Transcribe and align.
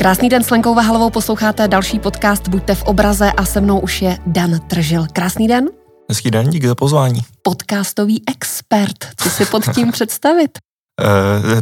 Krásný 0.00 0.28
den 0.28 0.44
s 0.44 0.50
Lenkou 0.50 0.74
Vahalovou, 0.74 1.10
posloucháte 1.10 1.68
další 1.68 1.98
podcast 1.98 2.48
Buďte 2.48 2.74
v 2.74 2.82
obraze 2.82 3.32
a 3.32 3.44
se 3.44 3.60
mnou 3.60 3.80
už 3.80 4.02
je 4.02 4.18
Dan 4.26 4.60
Tržil. 4.60 5.06
Krásný 5.12 5.48
den. 5.48 5.68
Hezký 6.08 6.30
den, 6.30 6.50
díky 6.50 6.68
za 6.68 6.74
pozvání. 6.74 7.20
Podcastový 7.42 8.22
expert, 8.30 8.96
co 9.16 9.30
si 9.30 9.46
pod 9.46 9.74
tím 9.74 9.92
představit? 9.92 10.50
Uh, 11.44 11.60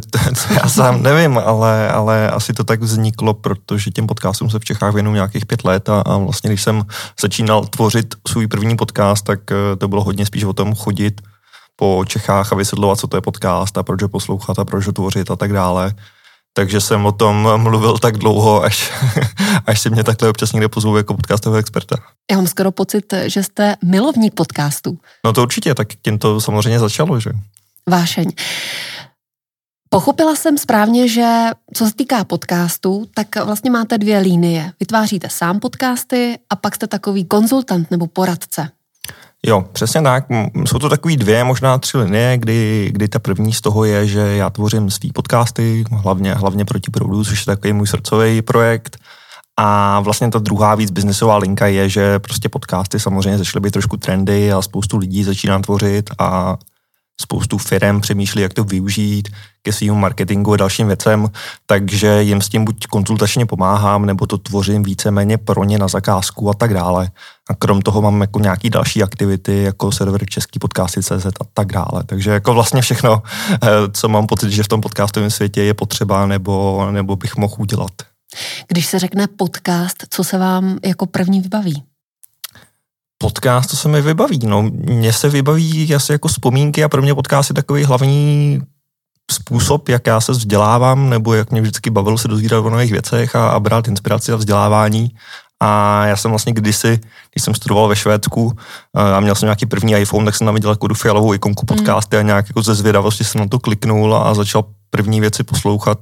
já 0.62 0.68
sám 0.68 1.02
nevím, 1.02 1.38
ale, 1.38 1.88
ale 1.88 2.30
asi 2.30 2.52
to 2.52 2.64
tak 2.64 2.80
vzniklo, 2.80 3.34
protože 3.34 3.90
těm 3.90 4.06
podcastům 4.06 4.50
se 4.50 4.58
v 4.58 4.64
Čechách 4.64 4.94
věnuju 4.94 5.14
nějakých 5.14 5.46
pět 5.46 5.64
let 5.64 5.88
a, 5.88 6.00
a 6.00 6.16
vlastně 6.16 6.50
když 6.50 6.62
jsem 6.62 6.82
začínal 7.20 7.64
tvořit 7.64 8.14
svůj 8.28 8.46
první 8.46 8.76
podcast, 8.76 9.24
tak 9.24 9.40
uh, 9.50 9.78
to 9.78 9.88
bylo 9.88 10.04
hodně 10.04 10.26
spíš 10.26 10.44
o 10.44 10.52
tom 10.52 10.74
chodit 10.74 11.20
po 11.76 12.04
Čechách 12.06 12.52
a 12.52 12.56
vysvětlovat, 12.56 12.98
co 12.98 13.06
to 13.06 13.16
je 13.16 13.20
podcast 13.20 13.78
a 13.78 13.82
proč 13.82 14.02
ho 14.02 14.08
poslouchat 14.08 14.58
a 14.58 14.64
proč 14.64 14.86
ho 14.86 14.92
tvořit 14.92 15.30
a 15.30 15.36
tak 15.36 15.52
dále 15.52 15.94
takže 16.58 16.80
jsem 16.80 17.06
o 17.06 17.12
tom 17.12 17.48
mluvil 17.56 17.98
tak 17.98 18.18
dlouho, 18.18 18.62
až, 18.62 18.92
až 19.66 19.80
si 19.80 19.90
mě 19.90 20.04
takhle 20.04 20.28
občas 20.28 20.52
někde 20.52 20.68
pozvou 20.68 20.96
jako 20.96 21.14
podcastového 21.14 21.60
experta. 21.60 21.96
Já 22.30 22.36
mám 22.36 22.46
skoro 22.46 22.72
pocit, 22.72 23.14
že 23.26 23.42
jste 23.42 23.76
milovník 23.84 24.34
podcastů. 24.34 24.98
No 25.24 25.32
to 25.32 25.42
určitě, 25.42 25.74
tak 25.74 25.88
tím 26.02 26.18
to 26.18 26.40
samozřejmě 26.40 26.78
začalo, 26.78 27.20
že? 27.20 27.30
Vášeň. 27.88 28.30
Pochopila 29.90 30.36
jsem 30.36 30.58
správně, 30.58 31.08
že 31.08 31.50
co 31.74 31.86
se 31.86 31.94
týká 31.94 32.24
podcastů, 32.24 33.06
tak 33.14 33.44
vlastně 33.44 33.70
máte 33.70 33.98
dvě 33.98 34.18
línie. 34.18 34.72
Vytváříte 34.80 35.28
sám 35.30 35.60
podcasty 35.60 36.38
a 36.50 36.56
pak 36.56 36.74
jste 36.74 36.86
takový 36.86 37.24
konzultant 37.24 37.90
nebo 37.90 38.06
poradce. 38.06 38.70
Jo, 39.46 39.64
přesně 39.72 40.02
tak. 40.02 40.24
Jsou 40.64 40.78
to 40.78 40.88
takový 40.88 41.16
dvě, 41.16 41.44
možná 41.44 41.78
tři 41.78 41.98
linie, 41.98 42.38
kdy, 42.38 42.88
kdy 42.92 43.08
ta 43.08 43.18
první 43.18 43.52
z 43.52 43.60
toho 43.60 43.84
je, 43.84 44.06
že 44.06 44.20
já 44.20 44.50
tvořím 44.50 44.90
svý 44.90 45.12
podcasty, 45.12 45.84
hlavně, 45.90 46.34
hlavně 46.34 46.64
proti 46.64 46.90
proudu, 46.90 47.24
což 47.24 47.40
je 47.40 47.46
takový 47.46 47.72
můj 47.72 47.86
srdcový 47.86 48.42
projekt. 48.42 48.98
A 49.60 50.00
vlastně 50.00 50.30
ta 50.30 50.38
druhá 50.38 50.74
víc 50.74 50.90
biznesová 50.90 51.36
linka 51.36 51.66
je, 51.66 51.88
že 51.88 52.18
prostě 52.18 52.48
podcasty 52.48 53.00
samozřejmě 53.00 53.38
začaly 53.38 53.60
být 53.60 53.70
trošku 53.70 53.96
trendy 53.96 54.52
a 54.52 54.62
spoustu 54.62 54.96
lidí 54.96 55.24
začíná 55.24 55.58
tvořit 55.58 56.10
a 56.18 56.56
spoustu 57.20 57.58
firm 57.58 58.00
přemýšlí, 58.00 58.42
jak 58.42 58.54
to 58.54 58.64
využít 58.64 59.28
ke 59.62 59.72
svým 59.72 59.94
marketingu 59.94 60.52
a 60.52 60.56
dalším 60.56 60.86
věcem, 60.86 61.28
takže 61.66 62.22
jim 62.22 62.42
s 62.42 62.48
tím 62.48 62.64
buď 62.64 62.86
konzultačně 62.86 63.46
pomáhám, 63.46 64.06
nebo 64.06 64.26
to 64.26 64.38
tvořím 64.38 64.82
víceméně 64.82 65.38
pro 65.38 65.64
ně 65.64 65.78
na 65.78 65.88
zakázku 65.88 66.50
a 66.50 66.54
tak 66.54 66.74
dále. 66.74 67.10
A 67.50 67.54
krom 67.54 67.82
toho 67.82 68.02
mám 68.02 68.20
jako 68.20 68.40
nějaký 68.40 68.70
další 68.70 69.02
aktivity, 69.02 69.62
jako 69.62 69.92
server 69.92 70.26
Český 70.26 70.58
podcasty 70.58 71.02
CZ 71.02 71.26
a 71.26 71.44
tak 71.54 71.72
dále. 71.72 72.04
Takže 72.06 72.30
jako 72.30 72.54
vlastně 72.54 72.82
všechno, 72.82 73.22
eh, 73.52 73.68
co 73.92 74.08
mám 74.08 74.26
pocit, 74.26 74.50
že 74.50 74.62
v 74.62 74.68
tom 74.68 74.80
podcastovém 74.80 75.30
světě 75.30 75.62
je 75.62 75.74
potřeba, 75.74 76.26
nebo, 76.26 76.88
nebo 76.90 77.16
bych 77.16 77.36
mohl 77.36 77.54
udělat. 77.58 77.92
Když 78.68 78.86
se 78.86 78.98
řekne 78.98 79.26
podcast, 79.26 79.96
co 80.10 80.24
se 80.24 80.38
vám 80.38 80.78
jako 80.84 81.06
první 81.06 81.40
vybaví? 81.40 81.82
Podcast, 83.18 83.70
to 83.70 83.76
se 83.76 83.88
mi 83.88 84.02
vybaví. 84.02 84.38
No, 84.46 84.62
mně 84.62 85.12
se 85.12 85.28
vybaví 85.28 85.94
asi 85.94 86.12
jako 86.12 86.28
vzpomínky 86.28 86.84
a 86.84 86.88
pro 86.88 87.02
mě 87.02 87.14
podcast 87.14 87.50
je 87.50 87.54
takový 87.54 87.84
hlavní 87.84 88.60
způsob, 89.30 89.88
jak 89.88 90.06
já 90.06 90.20
se 90.20 90.32
vzdělávám, 90.32 91.10
nebo 91.10 91.34
jak 91.34 91.50
mě 91.50 91.60
vždycky 91.60 91.90
bavilo 91.90 92.18
se 92.18 92.28
dozvídat 92.28 92.64
o 92.64 92.70
nových 92.70 92.92
věcech 92.92 93.36
a, 93.36 93.50
a 93.50 93.60
brát 93.60 93.88
inspiraci 93.88 94.32
a 94.32 94.36
vzdělávání. 94.36 95.10
A 95.60 96.04
já 96.06 96.16
jsem 96.16 96.30
vlastně 96.30 96.52
kdysi, 96.52 97.00
když 97.34 97.44
jsem 97.44 97.54
studoval 97.54 97.88
ve 97.88 97.96
Švédsku 97.96 98.52
eh, 98.96 99.14
a 99.14 99.20
měl 99.20 99.34
jsem 99.34 99.46
nějaký 99.46 99.66
první 99.66 99.92
iPhone, 99.92 100.24
tak 100.24 100.34
jsem 100.36 100.44
tam 100.44 100.54
viděl 100.54 100.70
jako 100.70 100.94
fialovou 100.94 101.34
ikonku 101.34 101.66
hmm. 101.70 101.78
podcasty 101.78 102.16
mm. 102.16 102.20
a 102.20 102.22
nějak 102.22 102.48
jako 102.48 102.62
ze 102.62 102.74
zvědavosti 102.74 103.24
jsem 103.24 103.40
na 103.40 103.48
to 103.48 103.58
kliknul 103.58 104.16
a 104.16 104.34
začal 104.34 104.64
první 104.90 105.20
věci 105.20 105.44
poslouchat 105.44 105.98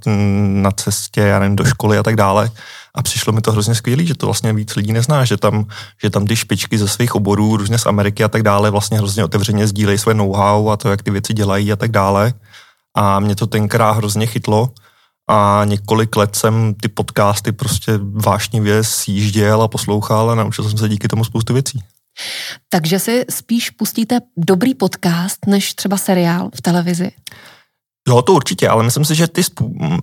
na 0.46 0.70
cestě, 0.70 1.20
já 1.20 1.38
nevím, 1.38 1.56
do 1.56 1.64
školy 1.64 1.98
a 1.98 2.02
tak 2.02 2.16
dále. 2.16 2.50
A 2.94 3.02
přišlo 3.02 3.32
mi 3.32 3.40
to 3.40 3.52
hrozně 3.52 3.74
skvělé, 3.74 4.04
že 4.04 4.14
to 4.14 4.26
vlastně 4.26 4.52
víc 4.52 4.76
lidí 4.76 4.92
nezná, 4.92 5.24
že 5.24 5.36
tam, 5.36 5.66
že 6.02 6.10
tam 6.10 6.26
ty 6.26 6.36
špičky 6.36 6.78
ze 6.78 6.88
svých 6.88 7.14
oborů, 7.14 7.56
různě 7.56 7.78
z 7.78 7.86
Ameriky 7.86 8.24
a 8.24 8.28
tak 8.28 8.42
dále, 8.42 8.70
vlastně 8.70 8.98
hrozně 8.98 9.24
otevřeně 9.24 9.66
sdílejí 9.66 9.98
své 9.98 10.14
know-how 10.14 10.70
a 10.70 10.76
to, 10.76 10.90
jak 10.90 11.02
ty 11.02 11.10
věci 11.10 11.34
dělají 11.34 11.72
a 11.72 11.76
tak 11.76 11.90
dále. 11.90 12.32
A 12.94 13.20
mě 13.20 13.36
to 13.36 13.46
tenkrát 13.46 13.92
hrozně 13.92 14.26
chytlo 14.26 14.70
a 15.28 15.62
několik 15.64 16.16
let 16.16 16.36
jsem 16.36 16.74
ty 16.74 16.88
podcasty 16.88 17.52
prostě 17.52 17.92
vášnivě 18.02 18.84
sjížděl 18.84 19.62
a 19.62 19.68
poslouchal 19.68 20.30
a 20.30 20.34
naučil 20.34 20.68
jsem 20.68 20.78
se 20.78 20.88
díky 20.88 21.08
tomu 21.08 21.24
spoustu 21.24 21.52
věcí. 21.52 21.80
Takže 22.68 22.98
si 22.98 23.24
spíš 23.30 23.70
pustíte 23.70 24.20
dobrý 24.36 24.74
podcast, 24.74 25.46
než 25.46 25.74
třeba 25.74 25.96
seriál 25.96 26.50
v 26.54 26.62
televizi? 26.62 27.10
Jo, 28.08 28.22
to 28.22 28.32
určitě, 28.32 28.68
ale 28.68 28.84
myslím 28.84 29.04
si, 29.04 29.14
že 29.14 29.28
ty 29.28 29.42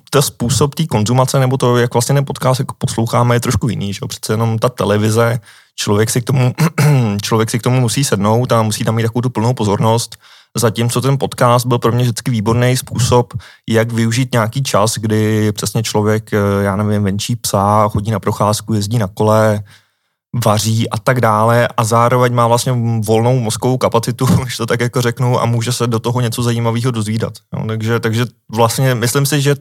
to 0.10 0.22
způsob 0.22 0.76
té 0.76 0.86
konzumace 0.86 1.40
nebo 1.40 1.58
to, 1.58 1.78
jak 1.78 1.94
vlastně 1.94 2.16
ten 2.16 2.26
podcast 2.26 2.60
jako 2.60 2.76
posloucháme, 2.78 3.36
je 3.36 3.40
trošku 3.40 3.70
jiný. 3.70 3.94
Že? 3.94 4.00
Přece 4.08 4.34
jenom 4.34 4.60
ta 4.60 4.70
televize, 4.70 5.40
člověk 5.76 6.10
si, 6.10 6.22
k 6.22 6.24
tomu, 6.24 6.54
člověk 7.22 7.50
si 7.50 7.60
k 7.60 7.64
tomu 7.64 7.80
musí 7.80 8.04
sednout 8.04 8.52
a 8.52 8.62
musí 8.62 8.84
tam 8.84 8.96
mít 8.96 9.04
takovou 9.04 9.22
tu 9.22 9.30
plnou 9.30 9.54
pozornost. 9.54 10.18
Zatímco 10.58 11.02
ten 11.02 11.18
podcast 11.18 11.66
byl 11.66 11.80
pro 11.80 11.92
mě 11.92 12.04
vždycky 12.04 12.32
výborný 12.32 12.78
způsob, 12.78 13.34
jak 13.70 13.92
využít 13.92 14.34
nějaký 14.34 14.64
čas, 14.64 14.98
kdy 14.98 15.52
přesně 15.52 15.84
člověk, 15.84 16.34
eh, 16.34 16.64
já 16.64 16.76
nevím, 16.76 17.04
venčí 17.04 17.36
psa, 17.36 17.90
chodí 17.90 18.12
na 18.12 18.20
procházku, 18.20 18.74
jezdí 18.74 18.98
na 18.98 19.08
kole, 19.08 19.64
vaří 20.46 20.90
a 20.90 20.98
tak 20.98 21.22
dále 21.22 21.68
a 21.68 21.84
zároveň 21.84 22.34
má 22.34 22.48
vlastně 22.48 22.72
volnou 23.06 23.40
mozkovou 23.40 23.78
kapacitu, 23.78 24.26
když 24.42 24.58
to 24.58 24.66
tak 24.66 24.82
jako 24.82 25.02
řeknu, 25.02 25.42
a 25.42 25.46
může 25.46 25.72
se 25.72 25.88
do 25.88 26.00
toho 26.00 26.22
něco 26.22 26.44
zajímavého 26.44 26.92
dozvídat. 26.92 27.34
Jo, 27.54 27.64
takže, 27.68 28.00
takže 28.00 28.26
vlastně 28.52 28.96
myslím 28.96 29.26
si, 29.26 29.42
že 29.42 29.56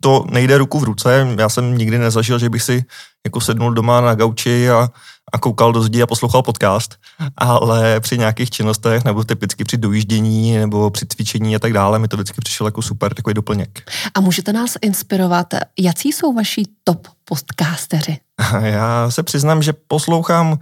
to 0.00 0.24
nejde 0.30 0.58
ruku 0.58 0.78
v 0.78 0.84
ruce. 0.84 1.28
Já 1.38 1.48
jsem 1.48 1.78
nikdy 1.78 1.98
nezažil, 1.98 2.38
že 2.38 2.50
bych 2.50 2.62
si 2.62 2.84
jako 3.26 3.40
sednul 3.40 3.74
doma 3.74 4.00
na 4.00 4.14
gauči 4.14 4.70
a, 4.70 4.90
a 5.32 5.38
koukal 5.38 5.72
do 5.72 5.82
zdi 5.82 6.02
a 6.02 6.06
poslouchal 6.06 6.42
podcast, 6.42 6.96
ale 7.36 8.00
při 8.00 8.18
nějakých 8.18 8.50
činnostech 8.50 9.04
nebo 9.04 9.24
typicky 9.24 9.64
při 9.64 9.76
dojíždění 9.76 10.56
nebo 10.56 10.90
při 10.90 11.06
cvičení 11.06 11.56
a 11.56 11.58
tak 11.58 11.72
dále 11.72 11.98
mi 11.98 12.08
to 12.08 12.16
vždycky 12.16 12.40
přišlo 12.40 12.66
jako 12.66 12.82
super 12.82 13.14
takový 13.14 13.34
doplněk. 13.34 13.90
A 14.14 14.20
můžete 14.20 14.52
nás 14.52 14.74
inspirovat, 14.82 15.46
jaký 15.78 16.12
jsou 16.12 16.32
vaši 16.32 16.62
top 16.84 17.08
podcasteři? 17.24 18.18
Já 18.60 19.10
se 19.10 19.22
přiznám, 19.22 19.62
že 19.62 19.72
poslouchám 19.88 20.58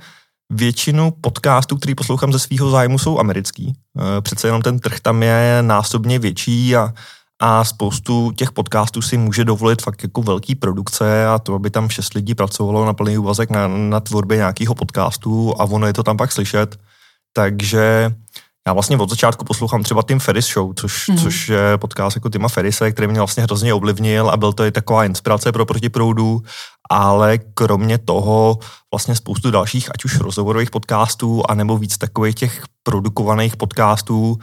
většinu 0.51 1.11
podcastů, 1.21 1.77
který 1.77 1.95
poslouchám 1.95 2.33
ze 2.33 2.39
svého 2.39 2.71
zájmu, 2.71 2.99
jsou 2.99 3.19
americký. 3.19 3.73
Eh, 3.99 4.21
přece 4.21 4.49
jenom 4.49 4.63
ten 4.63 4.79
trh 4.79 5.01
tam 5.01 5.23
je 5.23 5.59
násobně 5.61 6.19
větší 6.19 6.77
a 6.77 6.95
a 7.47 7.65
spoustu 7.65 8.33
těch 8.33 8.53
podcastů 8.53 9.03
si 9.03 9.17
může 9.17 9.45
dovolit 9.45 9.83
fakt 9.83 10.03
jako 10.03 10.23
velký 10.23 10.55
produkce 10.55 11.27
a 11.27 11.39
to, 11.39 11.55
aby 11.55 11.71
tam 11.71 11.89
šest 11.89 12.15
lidí 12.15 12.35
pracovalo 12.35 12.87
na 12.87 12.93
plný 12.95 13.19
úvazek 13.19 13.51
na, 13.51 13.69
na 13.69 14.01
tvorbě 14.01 14.37
nějakého 14.37 14.75
podcastu 14.75 15.55
a 15.59 15.65
ono 15.65 15.87
je 15.87 15.93
to 15.93 16.03
tam 16.03 16.17
pak 16.17 16.33
slyšet. 16.33 16.77
Takže 17.33 18.15
já 18.67 18.73
vlastně 18.73 18.97
od 18.97 19.11
začátku 19.11 19.45
poslouchám 19.45 19.83
třeba 19.83 20.03
Tim 20.03 20.21
Ferris 20.21 20.47
Show, 20.47 20.73
což, 20.75 21.09
mm. 21.09 21.19
což 21.19 21.49
je 21.49 21.79
podcast 21.79 22.17
jako 22.17 22.29
Tima 22.29 22.49
Ferrise, 22.49 22.93
který 22.93 23.09
mě 23.09 23.21
vlastně 23.21 23.43
hrozně 23.43 23.75
ovlivnil 23.75 24.31
a 24.31 24.37
byl 24.37 24.53
to 24.53 24.65
i 24.65 24.73
taková 24.73 25.05
inspirace 25.05 25.53
pro 25.53 25.67
protiproudu, 25.67 26.43
ale 26.91 27.39
kromě 27.55 27.99
toho 27.99 28.59
vlastně 28.93 29.17
spoustu 29.17 29.51
dalších, 29.51 29.91
ať 29.95 30.05
už 30.05 30.21
rozhovorových 30.21 30.71
podcastů, 30.71 31.43
anebo 31.49 31.79
víc 31.79 31.99
takových 31.99 32.35
těch 32.35 32.63
produkovaných 32.83 33.57
podcastů, 33.57 34.39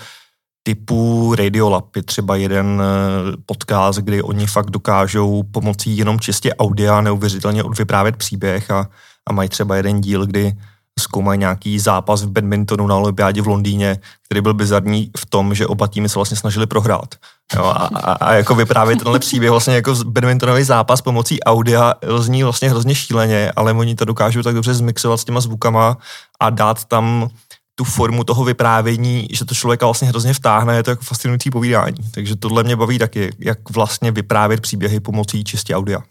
typu 0.63 1.35
Radiolab 1.35 1.95
je 1.95 2.03
třeba 2.03 2.35
jeden 2.35 2.81
eh, 2.81 3.38
podcast, 3.45 3.99
kdy 3.99 4.22
oni 4.22 4.47
fakt 4.47 4.69
dokážou 4.69 5.44
pomocí 5.44 5.97
jenom 5.97 6.19
čistě 6.19 6.55
audia 6.55 7.01
neuvěřitelně 7.01 7.63
odvyprávět 7.63 8.17
příběh 8.17 8.71
a, 8.71 8.89
a 9.29 9.33
mají 9.33 9.50
třeba 9.50 9.75
jeden 9.75 10.01
díl, 10.01 10.25
kdy 10.25 10.53
zkoumají 11.00 11.39
nějaký 11.39 11.79
zápas 11.79 12.23
v 12.23 12.29
badmintonu 12.29 12.88
na 12.88 12.95
olympiádě 12.95 13.41
v 13.41 13.47
Londýně, 13.47 13.97
který 14.25 14.41
byl 14.41 14.53
bizarní 14.53 15.11
v 15.17 15.25
tom, 15.25 15.55
že 15.55 15.67
oba 15.67 15.88
týmy 15.88 16.09
se 16.09 16.16
vlastně 16.16 16.38
snažili 16.38 16.67
prohrát. 16.67 17.16
Jo, 17.55 17.63
a, 17.63 17.89
a, 17.95 18.11
a, 18.11 18.33
jako 18.33 18.55
vyprávět 18.55 19.00
tenhle 19.00 19.19
příběh 19.19 19.51
vlastně 19.51 19.75
jako 19.75 19.95
badmintonový 20.06 20.63
zápas 20.63 21.01
pomocí 21.01 21.44
audia 21.44 21.94
zní 22.18 22.44
vlastně 22.44 22.69
hrozně 22.69 22.95
šíleně, 22.95 23.51
ale 23.56 23.74
oni 23.74 23.95
to 23.95 24.06
dokážou 24.06 24.41
tak 24.41 24.56
dobře 24.56 24.74
zmixovat 24.74 25.19
s 25.19 25.25
těma 25.25 25.41
zvukama 25.41 25.97
a 26.39 26.50
dát 26.50 26.86
tam 26.86 27.30
tu 27.75 27.83
formu 27.83 28.23
toho 28.23 28.44
vyprávění, 28.44 29.27
že 29.31 29.45
to 29.45 29.56
člověka 29.56 29.85
vlastně 29.85 30.07
hrozně 30.07 30.33
vtáhne, 30.33 30.75
je 30.75 30.83
to 30.83 30.89
jako 30.89 31.03
fascinující 31.03 31.50
povídání. 31.50 31.97
Takže 32.12 32.35
tohle 32.35 32.63
mě 32.63 32.75
baví 32.75 33.00
taky, 33.00 33.29
jak 33.39 33.69
vlastně 33.69 34.12
vyprávět 34.12 34.62
příběhy 34.62 35.00
pomocí 35.00 35.44
čistě 35.44 35.75
audia. 35.75 36.03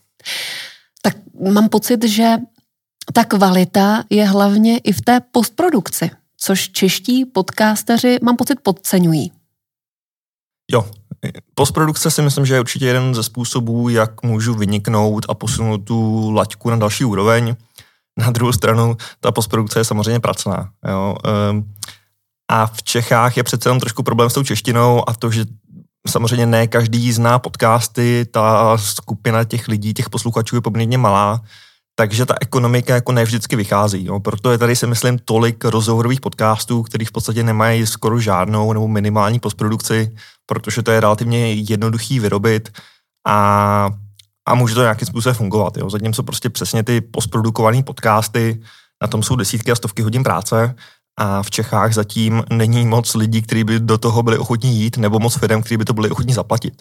Tak 1.03 1.17
mám 1.53 1.69
pocit, 1.69 2.05
že 2.05 2.37
ta 3.13 3.25
kvalita 3.25 4.05
je 4.11 4.25
hlavně 4.25 4.79
i 4.79 4.93
v 4.93 5.01
té 5.01 5.21
postprodukci, 5.33 6.11
což 6.37 6.69
čeští 6.69 7.25
podcasteři, 7.25 8.19
mám 8.23 8.37
pocit, 8.37 8.61
podceňují. 8.63 9.33
Jo, 10.73 10.91
postprodukce 11.55 12.11
si 12.11 12.23
myslím, 12.23 12.47
že 12.47 12.55
je 12.55 12.61
určitě 12.61 12.87
jeden 12.87 13.15
ze 13.15 13.23
způsobů, 13.23 13.89
jak 13.89 14.23
můžu 14.23 14.55
vyniknout 14.55 15.27
a 15.29 15.35
posunout 15.35 15.79
tu 15.79 16.31
laťku 16.31 16.71
na 16.71 16.77
další 16.77 17.05
úroveň. 17.05 17.57
Na 18.21 18.31
druhou 18.31 18.53
stranu, 18.53 18.97
ta 19.21 19.33
postprodukce 19.33 19.81
je 19.81 19.85
samozřejmě 19.85 20.21
pracná. 20.21 20.71
Jo. 20.89 21.17
Ehm, 21.25 21.65
a 22.51 22.67
v 22.67 22.83
Čechách 22.83 23.37
je 23.37 23.43
přece 23.43 23.69
jenom 23.69 23.81
trošku 23.81 24.03
problém 24.03 24.31
s 24.31 24.35
tou 24.35 24.43
češtinou 24.43 25.09
a 25.09 25.15
to, 25.15 25.31
že 25.31 25.45
samozřejmě 26.09 26.47
ne 26.47 26.67
každý 26.67 27.13
zná 27.13 27.39
podcasty, 27.39 28.27
ta 28.31 28.77
skupina 28.79 29.45
těch 29.45 29.69
lidí, 29.69 29.95
těch 29.95 30.11
posluchačů 30.11 30.57
je 30.57 30.61
poměrně 30.61 30.99
malá, 30.99 31.41
takže 31.95 32.27
ta 32.27 32.35
ekonomika 32.41 32.95
jako 32.95 33.13
ne 33.13 33.25
vždycky 33.25 33.57
vychází. 33.57 34.05
Jo. 34.05 34.21
Proto 34.21 34.53
je 34.53 34.59
tady 34.59 34.77
si 34.77 34.87
myslím 34.87 35.19
tolik 35.19 35.65
rozhovorových 35.65 36.21
podcastů, 36.21 36.83
kterých 36.83 37.09
v 37.09 37.13
podstatě 37.13 37.43
nemají 37.43 37.87
skoro 37.87 38.21
žádnou 38.21 38.73
nebo 38.73 38.89
minimální 38.89 39.39
postprodukci, 39.39 40.17
protože 40.47 40.83
to 40.83 40.91
je 40.91 41.01
relativně 41.01 41.53
jednoduchý 41.53 42.21
vyrobit 42.21 42.73
a, 43.27 43.91
a 44.49 44.55
může 44.55 44.75
to 44.75 44.81
nějakým 44.81 45.07
způsobem 45.07 45.35
fungovat. 45.35 45.77
Jo. 45.77 45.91
Zatímco 45.91 46.23
prostě 46.23 46.51
přesně 46.51 46.83
ty 46.83 47.01
postprodukované 47.01 47.83
podcasty, 47.83 48.63
na 49.03 49.09
tom 49.09 49.23
jsou 49.23 49.37
desítky 49.37 49.73
a 49.73 49.75
stovky 49.75 50.03
hodin 50.03 50.23
práce 50.23 50.75
a 51.19 51.43
v 51.43 51.51
Čechách 51.51 51.95
zatím 51.95 52.45
není 52.51 52.87
moc 52.87 53.15
lidí, 53.15 53.43
kteří 53.43 53.65
by 53.65 53.81
do 53.81 53.99
toho 53.99 54.23
byli 54.23 54.39
ochotní 54.39 54.81
jít, 54.81 54.97
nebo 54.97 55.19
moc 55.19 55.39
firm, 55.39 55.61
kteří 55.61 55.77
by 55.77 55.85
to 55.85 55.93
byli 55.93 56.11
ochotní 56.11 56.35
zaplatit. 56.35 56.75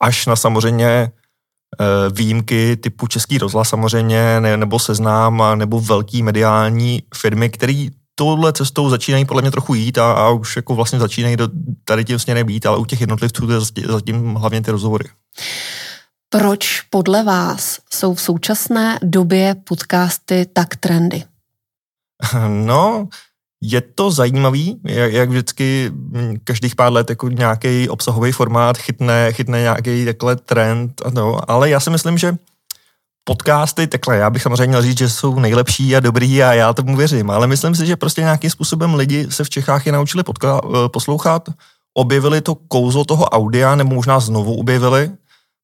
Až 0.00 0.26
na 0.26 0.36
samozřejmě 0.36 0.86
eh, 0.86 1.10
výjimky 2.10 2.76
typu 2.76 3.06
Český 3.06 3.38
rozhlas 3.38 3.68
samozřejmě, 3.68 4.40
nebo 4.56 4.78
Seznám, 4.78 5.42
nebo 5.54 5.80
velký 5.80 6.22
mediální 6.22 7.02
firmy, 7.14 7.50
které 7.50 7.86
touhle 8.14 8.52
cestou 8.52 8.90
začínají 8.90 9.24
podle 9.24 9.42
mě 9.42 9.50
trochu 9.50 9.74
jít 9.74 9.98
a, 9.98 10.12
a 10.12 10.30
už 10.30 10.56
jako 10.56 10.74
vlastně 10.74 10.98
začínají 10.98 11.36
do, 11.36 11.48
tady 11.84 12.04
tím 12.04 12.18
směrem 12.18 12.46
být, 12.46 12.66
ale 12.66 12.76
u 12.76 12.84
těch 12.84 13.00
jednotlivců 13.00 13.46
to 13.46 13.52
je 13.52 13.60
zatím 13.86 14.34
hlavně 14.34 14.60
ty 14.60 14.70
rozhovory. 14.70 15.04
Proč 16.38 16.80
podle 16.80 17.22
vás 17.22 17.78
jsou 17.94 18.14
v 18.14 18.20
současné 18.20 18.98
době 19.02 19.54
podcasty 19.54 20.46
tak 20.52 20.76
trendy? 20.76 21.24
No, 22.48 23.08
je 23.62 23.80
to 23.80 24.10
zajímavý, 24.10 24.80
jak, 24.84 25.12
jak 25.12 25.28
vždycky 25.28 25.92
každých 26.44 26.74
pár 26.74 26.92
let 26.92 27.10
jako 27.10 27.28
nějaký 27.28 27.88
obsahový 27.88 28.32
formát 28.32 28.78
chytne, 28.78 29.32
chytne 29.32 29.60
nějaký 29.60 30.04
takhle 30.04 30.36
trend, 30.36 31.02
no, 31.10 31.50
ale 31.50 31.70
já 31.70 31.80
si 31.80 31.90
myslím, 31.90 32.18
že 32.18 32.36
podcasty, 33.24 33.86
takhle, 33.86 34.16
já 34.16 34.30
bych 34.30 34.42
samozřejmě 34.42 34.66
měl 34.66 34.82
říct, 34.82 34.98
že 34.98 35.10
jsou 35.10 35.38
nejlepší 35.38 35.96
a 35.96 36.00
dobrý 36.00 36.42
a 36.42 36.52
já 36.52 36.72
tomu 36.72 36.96
věřím, 36.96 37.30
ale 37.30 37.46
myslím 37.46 37.74
si, 37.74 37.86
že 37.86 37.96
prostě 37.96 38.20
nějakým 38.20 38.50
způsobem 38.50 38.94
lidi 38.94 39.26
se 39.30 39.44
v 39.44 39.50
Čechách 39.50 39.86
je 39.86 39.92
naučili 39.92 40.22
podka- 40.22 40.60
eh, 40.86 40.88
poslouchat, 40.88 41.48
objevili 41.94 42.40
to 42.40 42.54
kouzlo 42.54 43.04
toho 43.04 43.24
audia, 43.24 43.74
nebo 43.74 43.94
možná 43.94 44.20
znovu 44.20 44.54
objevili, 44.54 45.10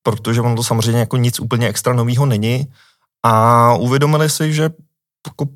protože 0.03 0.41
ono 0.41 0.57
to 0.57 0.63
samozřejmě 0.63 1.01
jako 1.01 1.17
nic 1.17 1.41
úplně 1.41 1.69
extra 1.69 1.93
nového 1.93 2.27
není. 2.27 2.67
A 3.23 3.75
uvědomili 3.75 4.31
si, 4.31 4.53
že 4.53 4.63
jako 5.27 5.47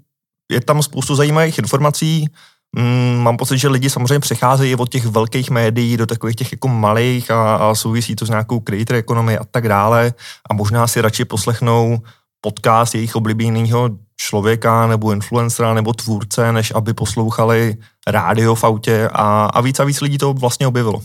je 0.52 0.60
tam 0.60 0.82
spoustu 0.82 1.14
zajímavých 1.14 1.58
informací, 1.58 2.28
Mm, 2.76 3.22
mám 3.22 3.36
pocit, 3.36 3.58
že 3.58 3.68
lidi 3.68 3.90
samozřejmě 3.90 4.20
přecházejí 4.20 4.76
od 4.76 4.88
těch 4.88 5.06
velkých 5.06 5.50
médií 5.50 5.96
do 5.96 6.06
takových 6.06 6.36
těch 6.36 6.52
jako 6.52 6.68
malých 6.68 7.30
a, 7.30 7.56
a 7.56 7.74
souvisí 7.74 8.16
to 8.16 8.26
s 8.26 8.28
nějakou 8.28 8.60
creator 8.60 8.96
ekonomii 8.96 9.38
a 9.38 9.44
tak 9.44 9.68
dále. 9.68 10.14
A 10.50 10.54
možná 10.54 10.86
si 10.86 11.00
radši 11.00 11.24
poslechnou 11.24 11.98
podcast 12.40 12.94
jejich 12.94 13.16
oblíbeného 13.16 13.90
člověka 14.16 14.86
nebo 14.86 15.12
influencera 15.12 15.74
nebo 15.74 15.92
tvůrce, 15.92 16.52
než 16.52 16.72
aby 16.74 16.94
poslouchali 16.94 17.76
rádio 18.06 18.54
v 18.54 18.64
autě 18.64 19.08
a, 19.12 19.46
a 19.46 19.60
víc 19.60 19.80
a 19.80 19.84
víc 19.84 20.00
lidí 20.00 20.18
to 20.18 20.32
vlastně 20.32 20.66
objevilo. 20.66 21.00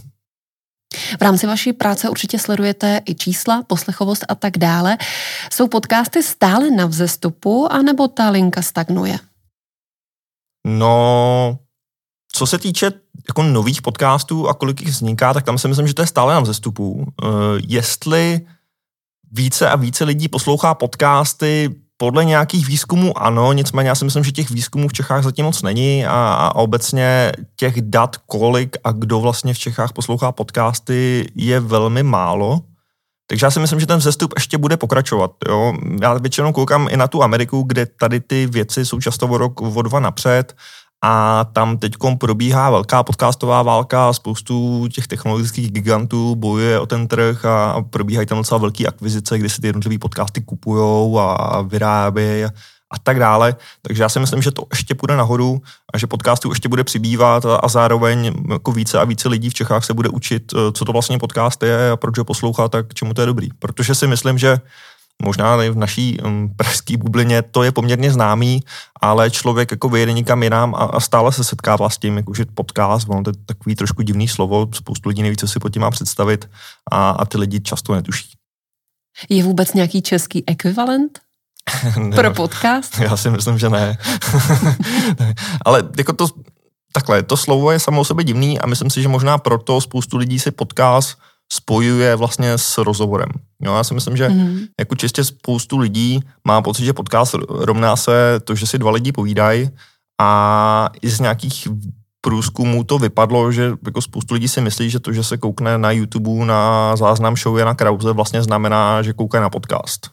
V 1.19 1.21
rámci 1.21 1.47
vaší 1.47 1.74
práce 1.74 2.09
určitě 2.09 2.39
sledujete 2.39 3.01
i 3.06 3.15
čísla, 3.15 3.63
poslechovost 3.63 4.25
a 4.30 4.36
tak 4.36 4.57
dále. 4.57 4.97
Jsou 5.51 5.68
podcasty 5.68 6.24
stále 6.24 6.71
na 6.71 6.86
vzestupu, 6.86 7.71
anebo 7.71 8.07
ta 8.07 8.30
linka 8.30 8.62
stagnuje? 8.62 9.19
No, 10.68 11.59
co 12.33 12.47
se 12.47 12.57
týče 12.57 12.91
jako 13.27 13.44
nových 13.44 13.81
podcastů 13.81 14.47
a 14.47 14.53
kolik 14.53 14.81
jich 14.81 14.89
vzniká, 14.89 15.33
tak 15.33 15.45
tam 15.45 15.57
si 15.57 15.68
myslím, 15.68 15.88
že 15.88 15.94
to 15.94 16.01
je 16.01 16.07
stále 16.07 16.33
na 16.33 16.39
vzestupu. 16.39 16.91
Uh, 16.91 17.07
jestli 17.68 18.47
více 19.31 19.69
a 19.69 19.75
více 19.75 20.03
lidí 20.03 20.27
poslouchá 20.27 20.74
podcasty, 20.74 21.75
podle 22.01 22.25
nějakých 22.25 22.68
výzkumů 22.68 23.18
ano, 23.18 23.54
nicméně 23.54 23.90
já 23.90 23.96
si 23.96 24.06
myslím, 24.06 24.24
že 24.24 24.31
těch 24.31 24.50
výzkumů 24.50 24.88
v 24.88 24.94
Čechách 24.94 25.24
zatím 25.24 25.46
moc 25.46 25.62
není 25.62 26.06
a, 26.06 26.34
a 26.34 26.56
obecně 26.56 27.31
těch 27.56 27.81
dat, 27.81 28.18
kolik 28.18 28.78
a 28.84 28.92
kdo 28.92 29.19
vlastně 29.19 29.54
v 29.54 29.60
Čechách 29.60 29.94
poslouchá 29.94 30.31
podcasty, 30.31 31.31
je 31.36 31.60
velmi 31.60 32.04
málo. 32.04 32.62
Takže 33.28 33.46
já 33.46 33.51
si 33.51 33.60
myslím, 33.60 33.80
že 33.80 33.86
ten 33.86 34.00
vzestup 34.00 34.34
ještě 34.38 34.57
bude 34.57 34.78
pokračovat. 34.78 35.31
Jo. 35.48 35.74
Já 36.01 36.13
většinou 36.13 36.54
koukám 36.54 36.88
i 36.92 36.98
na 36.98 37.07
tu 37.07 37.24
Ameriku, 37.24 37.63
kde 37.63 37.86
tady 37.86 38.19
ty 38.19 38.48
věci 38.48 38.86
jsou 38.86 39.00
často 39.00 39.28
o 39.28 39.38
rok, 39.38 39.62
o 39.62 39.81
dva 39.81 40.00
napřed 40.00 40.56
a 41.01 41.46
tam 41.54 41.78
teď 41.78 41.94
probíhá 42.18 42.69
velká 42.69 43.04
podcastová 43.04 43.63
válka, 43.63 44.13
spoustu 44.13 44.88
těch 44.88 45.07
technologických 45.07 45.72
gigantů 45.72 46.36
bojuje 46.36 46.80
o 46.80 46.86
ten 46.86 47.07
trh 47.07 47.46
a 47.46 47.81
probíhají 47.90 48.28
tam 48.28 48.38
docela 48.38 48.57
velké 48.57 48.86
akvizice, 48.86 49.38
kdy 49.38 49.50
si 49.50 49.62
ty 49.62 49.68
jednotlivé 49.68 50.00
podcasty 50.00 50.42
kupují 50.42 51.16
a 51.19 51.62
vyrábějí 51.62 52.46
a 52.92 53.00
tak 53.04 53.19
dále. 53.19 53.56
Takže 53.81 54.04
já 54.04 54.10
si 54.10 54.19
myslím, 54.19 54.42
že 54.42 54.51
to 54.51 54.63
ještě 54.72 54.96
půjde 54.96 55.18
nahoru 55.18 55.62
a 55.94 55.98
že 55.98 56.07
podcastů 56.07 56.50
ještě 56.50 56.69
bude 56.69 56.84
přibývat 56.84 57.46
a, 57.46 57.68
zároveň 57.68 58.34
jako 58.50 58.72
více 58.72 59.00
a 59.00 59.04
více 59.04 59.30
lidí 59.30 59.50
v 59.50 59.54
Čechách 59.54 59.86
se 59.86 59.94
bude 59.94 60.10
učit, 60.10 60.54
eh, 60.54 60.72
co 60.72 60.86
to 60.86 60.92
vlastně 60.92 61.19
podcast 61.19 61.63
je 61.63 61.92
a 61.92 61.98
proč 61.98 62.18
ho 62.18 62.25
poslouchat 62.25 62.75
a 62.75 62.84
čemu 62.94 63.13
to 63.13 63.22
je 63.22 63.28
dobrý. 63.28 63.50
Protože 63.60 63.96
si 63.96 64.07
myslím, 64.07 64.38
že 64.38 64.57
možná 65.24 65.56
v 65.56 65.75
naší 65.75 66.19
um, 66.21 66.54
pražské 66.56 66.98
bublině 66.98 67.42
to 67.42 67.63
je 67.63 67.71
poměrně 67.71 68.12
známý, 68.12 68.63
ale 69.01 69.31
člověk 69.31 69.71
jako 69.71 69.89
vyjede 69.89 70.13
někam 70.13 70.44
jinam 70.44 70.75
a, 70.75 70.77
a 70.77 71.00
stále 71.00 71.31
se 71.31 71.44
setkává 71.44 71.89
s 71.89 71.98
tím, 71.98 72.18
jakože 72.18 72.45
podcast, 72.54 73.10
ono 73.10 73.24
to 73.24 73.30
je 73.30 73.33
takový 73.45 73.75
trošku 73.75 74.01
divný 74.01 74.27
slovo, 74.27 74.68
spoustu 74.74 75.10
lidí 75.10 75.21
neví, 75.21 75.38
co 75.38 75.48
si 75.48 75.60
pod 75.60 75.74
tím 75.74 75.81
má 75.81 75.92
představit 75.92 76.50
a, 76.92 77.10
a 77.10 77.25
ty 77.25 77.38
lidi 77.38 77.60
často 77.60 77.94
netuší. 77.94 78.30
Je 79.30 79.44
vůbec 79.44 79.74
nějaký 79.74 80.01
český 80.01 80.44
ekvivalent? 80.48 81.19
Pro 82.15 82.33
podcast? 82.33 83.00
Já 83.00 83.18
si 83.18 83.30
myslím, 83.30 83.57
že 83.57 83.69
ne. 83.69 83.98
Ale 85.65 85.83
jako 85.98 86.13
to, 86.13 86.27
takhle, 86.94 87.24
to 87.24 87.38
slovo 87.38 87.72
je 87.72 87.80
samo 87.80 88.01
o 88.01 88.06
sobě 88.06 88.24
divný 88.24 88.60
a 88.60 88.68
myslím 88.68 88.89
si, 88.89 89.01
že 89.01 89.07
možná 89.07 89.38
proto 89.38 89.81
spoustu 89.81 90.18
lidí 90.18 90.39
si 90.39 90.51
podcast 90.51 91.18
spojuje 91.54 92.16
vlastně 92.16 92.57
s 92.57 92.78
rozhovorem. 92.78 93.30
Jo, 93.62 93.75
já 93.75 93.84
si 93.84 93.94
myslím, 93.94 94.18
že 94.18 94.30
mm. 94.30 94.60
jako 94.80 94.96
čistě 94.96 95.24
spoustu 95.24 95.78
lidí 95.78 96.19
má 96.48 96.62
pocit, 96.62 96.86
že 96.86 96.94
podcast 96.94 97.36
rovná 97.50 97.96
se 97.96 98.40
to, 98.44 98.56
že 98.56 98.68
si 98.68 98.78
dva 98.78 98.92
lidi 98.92 99.12
povídají 99.12 99.69
a 100.22 100.90
i 101.01 101.10
z 101.10 101.19
nějakých 101.19 101.68
průzkumů 102.22 102.84
to 102.84 103.00
vypadlo, 103.00 103.51
že 103.51 103.72
jako 103.86 104.01
spoustu 104.01 104.34
lidí 104.34 104.48
si 104.48 104.62
myslí, 104.62 104.90
že 104.90 105.00
to, 105.00 105.13
že 105.13 105.24
se 105.24 105.38
koukne 105.38 105.78
na 105.78 105.92
YouTube 105.92 106.46
na 106.46 106.96
záznam 106.96 107.38
show 107.38 107.57
Jana 107.57 107.74
Krause 107.74 108.12
vlastně 108.12 108.44
znamená, 108.44 109.01
že 109.01 109.13
kouká 109.13 109.41
na 109.41 109.50
podcast. 109.50 110.10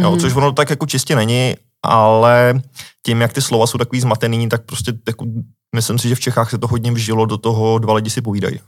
Jo, 0.00 0.10
mm. 0.10 0.18
Což 0.18 0.34
ono 0.34 0.52
tak 0.52 0.70
jako 0.70 0.86
čistě 0.86 1.16
není, 1.16 1.54
ale 1.84 2.60
tím, 3.06 3.20
jak 3.20 3.32
ty 3.32 3.42
slova 3.42 3.66
jsou 3.66 3.78
takový 3.78 4.00
zmatený, 4.00 4.48
tak 4.48 4.64
prostě 4.64 4.92
jako, 5.06 5.26
myslím 5.74 5.98
si, 5.98 6.08
že 6.08 6.14
v 6.14 6.20
Čechách 6.20 6.50
se 6.50 6.58
to 6.58 6.66
hodně 6.66 6.92
vžilo 6.92 7.26
do 7.26 7.38
toho, 7.38 7.78
dva 7.78 7.94
lidi 7.94 8.10
si 8.10 8.22
povídají. 8.22 8.60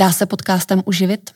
Dá 0.00 0.12
se 0.12 0.26
podcastem 0.26 0.82
uživit? 0.84 1.30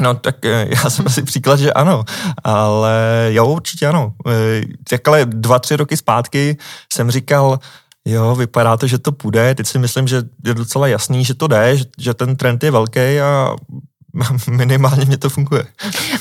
No 0.00 0.14
tak 0.14 0.44
eh, 0.44 0.66
já 0.84 0.90
jsem 0.90 1.06
asi 1.06 1.22
příklad, 1.22 1.58
že 1.58 1.72
ano, 1.72 2.04
ale 2.44 3.28
jo, 3.28 3.46
určitě 3.46 3.86
ano. 3.86 4.12
Eh, 4.28 4.60
takhle 4.90 5.26
dva, 5.26 5.58
tři 5.58 5.76
roky 5.76 5.96
zpátky 5.96 6.56
jsem 6.92 7.10
říkal, 7.10 7.58
jo, 8.04 8.34
vypadá 8.34 8.76
to, 8.76 8.86
že 8.86 8.98
to 8.98 9.12
půjde, 9.12 9.54
teď 9.54 9.66
si 9.66 9.78
myslím, 9.78 10.08
že 10.08 10.22
je 10.44 10.54
docela 10.54 10.86
jasný, 10.86 11.24
že 11.24 11.34
to 11.34 11.46
jde, 11.46 11.76
že, 11.76 11.84
že 11.98 12.14
ten 12.14 12.36
trend 12.36 12.64
je 12.64 12.70
velký 12.70 13.20
a 13.20 13.56
minimálně 14.50 15.04
mě 15.04 15.16
to 15.16 15.30
funguje. 15.30 15.64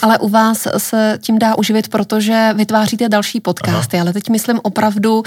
Ale 0.02 0.18
u 0.20 0.30
vás 0.30 0.68
se 0.78 1.20
tím 1.22 1.40
dá 1.40 1.58
uživit, 1.58 1.88
protože 1.88 2.50
vytváříte 2.56 3.10
další 3.10 3.40
podcasty, 3.40 3.98
Aha. 3.98 4.04
ale 4.04 4.14
teď 4.14 4.30
myslím 4.30 4.60
opravdu 4.64 5.24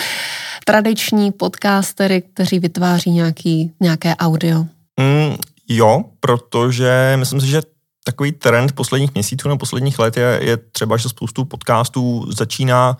tradiční 0.64 1.32
podcastery, 1.32 2.22
kteří 2.34 2.58
vytváří 2.58 3.10
nějaký, 3.10 3.72
nějaké 3.80 4.16
audio. 4.16 4.58
Mm, 5.00 5.36
jo, 5.68 6.04
protože 6.20 7.14
myslím 7.16 7.40
si, 7.40 7.46
že 7.46 7.62
takový 8.04 8.32
trend 8.32 8.72
posledních 8.72 9.14
měsíců 9.14 9.48
nebo 9.48 9.58
posledních 9.58 9.98
let 9.98 10.16
je, 10.16 10.40
je 10.42 10.56
třeba, 10.56 10.96
že 10.96 11.08
spoustu 11.08 11.44
podcastů 11.44 12.32
začíná 12.32 12.96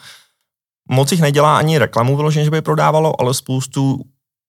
moc 0.90 1.12
jich 1.12 1.20
nedělá 1.20 1.58
ani 1.58 1.78
reklamu 1.78 2.16
vyloženě, 2.16 2.44
že 2.44 2.50
by 2.50 2.62
prodávalo, 2.62 3.20
ale 3.20 3.34
spoustu 3.34 4.00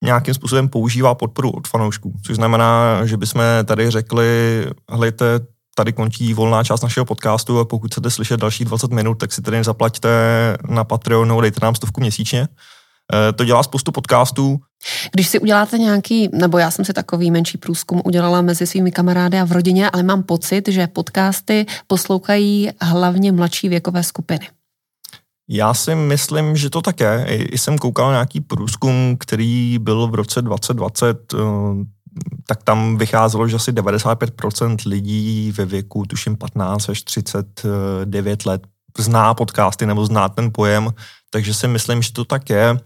nějakým 0.04 0.34
způsobem 0.34 0.68
používá 0.68 1.14
podporu 1.14 1.50
od 1.50 1.68
fanoušků, 1.68 2.14
což 2.26 2.36
znamená, 2.36 3.00
že 3.06 3.16
bychom 3.16 3.42
tady 3.64 3.90
řekli, 3.90 4.26
hledajte, 4.88 5.40
tady 5.74 5.92
končí 5.92 6.34
volná 6.34 6.64
část 6.64 6.82
našeho 6.82 7.06
podcastu 7.06 7.58
a 7.58 7.64
pokud 7.64 7.90
chcete 7.90 8.10
slyšet 8.10 8.40
dalších 8.40 8.66
20 8.66 8.90
minut, 8.90 9.14
tak 9.14 9.32
si 9.32 9.42
tady 9.42 9.64
zaplaťte 9.64 10.08
na 10.68 10.84
Patreonu, 10.84 11.40
dejte 11.40 11.60
nám 11.62 11.74
stovku 11.74 12.00
měsíčně. 12.00 12.48
Eh, 13.14 13.32
to 13.32 13.44
dělá 13.44 13.62
spoustu 13.62 13.92
podcastů. 13.92 14.60
Když 15.12 15.28
si 15.28 15.38
uděláte 15.38 15.78
nějaký, 15.78 16.28
nebo 16.32 16.58
já 16.58 16.70
jsem 16.70 16.84
si 16.84 16.92
takový 16.92 17.30
menší 17.30 17.58
průzkum 17.58 18.02
udělala 18.04 18.42
mezi 18.42 18.66
svými 18.66 18.92
kamarády 18.92 19.38
a 19.38 19.44
v 19.44 19.52
rodině, 19.52 19.90
ale 19.90 20.02
mám 20.02 20.22
pocit, 20.22 20.68
že 20.68 20.86
podcasty 20.86 21.66
poslouchají 21.86 22.70
hlavně 22.80 23.32
mladší 23.32 23.68
věkové 23.68 24.02
skupiny. 24.02 24.48
Já 25.48 25.74
si 25.74 25.94
myslím, 25.94 26.56
že 26.56 26.70
to 26.70 26.82
také. 26.82 27.26
I 27.28 27.58
jsem 27.58 27.78
koukal 27.78 28.10
nějaký 28.10 28.40
průzkum, 28.40 29.16
který 29.20 29.78
byl 29.78 30.06
v 30.08 30.14
roce 30.14 30.42
2020, 30.42 31.34
eh, 31.34 31.38
tak 32.46 32.62
tam 32.62 32.98
vycházelo, 32.98 33.48
že 33.48 33.56
asi 33.56 33.72
95% 33.72 34.82
lidí 34.86 35.52
ve 35.56 35.64
věku, 35.64 36.04
tuším 36.06 36.36
15 36.36 36.88
až 36.88 37.02
39 37.02 38.46
let, 38.46 38.66
zná 38.98 39.34
podcasty 39.34 39.86
nebo 39.86 40.06
zná 40.06 40.28
ten 40.28 40.50
pojem, 40.52 40.90
takže 41.30 41.54
si 41.54 41.68
myslím, 41.68 42.02
že 42.02 42.12
to 42.12 42.24
tak 42.24 42.50
je. 42.50 42.80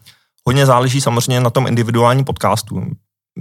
Hodně 0.47 0.67
záleží 0.67 1.01
samozřejmě 1.01 1.41
na 1.41 1.51
tom 1.51 1.67
individuálním 1.67 2.25
podcastu. 2.25 2.83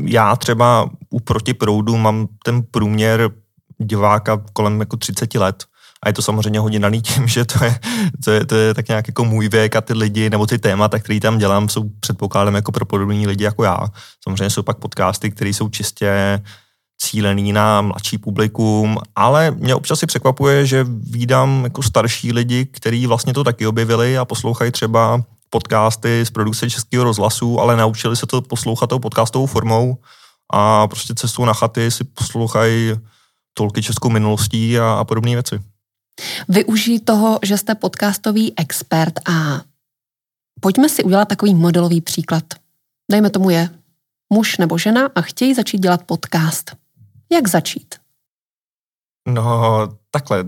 Já 0.06 0.36
třeba 0.36 0.89
u 1.10 1.20
Protiproudu 1.20 1.98
mám 1.98 2.27
ten 2.44 2.63
průměr 2.72 3.32
diváka 3.77 4.41
kolem 4.53 4.79
jako 4.79 4.98
30 4.98 5.36
let, 5.36 5.65
a 6.03 6.10
je 6.10 6.13
to 6.13 6.22
samozřejmě 6.22 6.60
hodně 6.60 6.79
daný 6.79 7.01
tím, 7.01 7.27
že 7.27 7.46
to 7.46 7.63
je, 7.63 7.79
to 8.24 8.32
je, 8.32 8.46
to 8.46 8.56
je 8.56 8.74
tak 8.74 8.88
nějak 8.88 9.08
jako 9.08 9.25
můj 9.25 9.50
věk 9.50 9.75
a 9.75 9.82
ty 9.82 9.94
lidi, 9.94 10.29
nebo 10.29 10.46
ty 10.46 10.58
témata, 10.58 11.00
které 11.00 11.20
tam 11.20 11.38
dělám, 11.38 11.70
jsou 11.70 11.89
předpokládám 12.00 12.56
jako 12.56 12.72
pro 12.72 12.86
podobní 12.86 13.27
lidi 13.27 13.44
jako 13.44 13.63
já. 13.63 13.77
Samozřejmě 14.24 14.50
jsou 14.50 14.63
pak 14.63 14.77
podcasty, 14.77 15.32
které 15.32 15.50
jsou 15.50 15.70
čistě 15.70 16.41
cílený 17.01 17.53
na 17.53 17.82
mladší 17.82 18.18
publikum, 18.18 18.98
ale 19.15 19.51
mě 19.51 19.75
občas 19.75 20.00
si 20.00 20.06
překvapuje, 20.06 20.65
že 20.65 20.86
vídám 20.89 21.63
jako 21.63 21.84
starší 21.84 22.34
lidi, 22.34 22.65
kteří 22.65 23.08
vlastně 23.08 23.34
to 23.34 23.44
taky 23.44 23.68
objevili 23.68 24.18
a 24.18 24.25
poslouchají 24.25 24.72
třeba 24.72 25.24
podcasty 25.50 26.25
z 26.25 26.29
produkce 26.29 26.70
Českého 26.70 27.03
rozhlasu, 27.03 27.60
ale 27.60 27.77
naučili 27.77 28.15
se 28.15 28.25
to 28.25 28.41
poslouchat 28.41 28.88
tou 28.88 29.00
podcastovou 29.00 29.46
formou 29.46 29.98
a 30.53 30.88
prostě 30.88 31.13
cestou 31.13 31.46
na 31.46 31.53
chaty 31.53 31.91
si 31.91 32.03
poslouchají 32.03 32.91
tolky 33.53 33.84
českou 33.84 34.10
minulostí 34.10 34.79
a, 34.79 34.94
a 34.94 35.03
podobné 35.03 35.32
věci. 35.32 35.60
Využij 36.50 37.00
toho, 37.00 37.39
že 37.44 37.58
jste 37.58 37.75
podcastový 37.75 38.53
expert 38.60 39.29
a 39.29 39.62
pojďme 40.60 40.89
si 40.89 41.03
udělat 41.03 41.27
takový 41.27 41.56
modelový 41.56 42.01
příklad. 42.01 42.44
Dejme 43.12 43.29
tomu 43.29 43.50
je 43.50 43.70
muž 44.34 44.58
nebo 44.58 44.77
žena 44.77 45.10
a 45.15 45.22
chtějí 45.22 45.53
začít 45.53 45.77
dělat 45.77 46.03
podcast. 46.03 46.75
Jak 47.31 47.48
začít? 47.48 47.95
No, 49.27 49.88
takhle. 50.12 50.45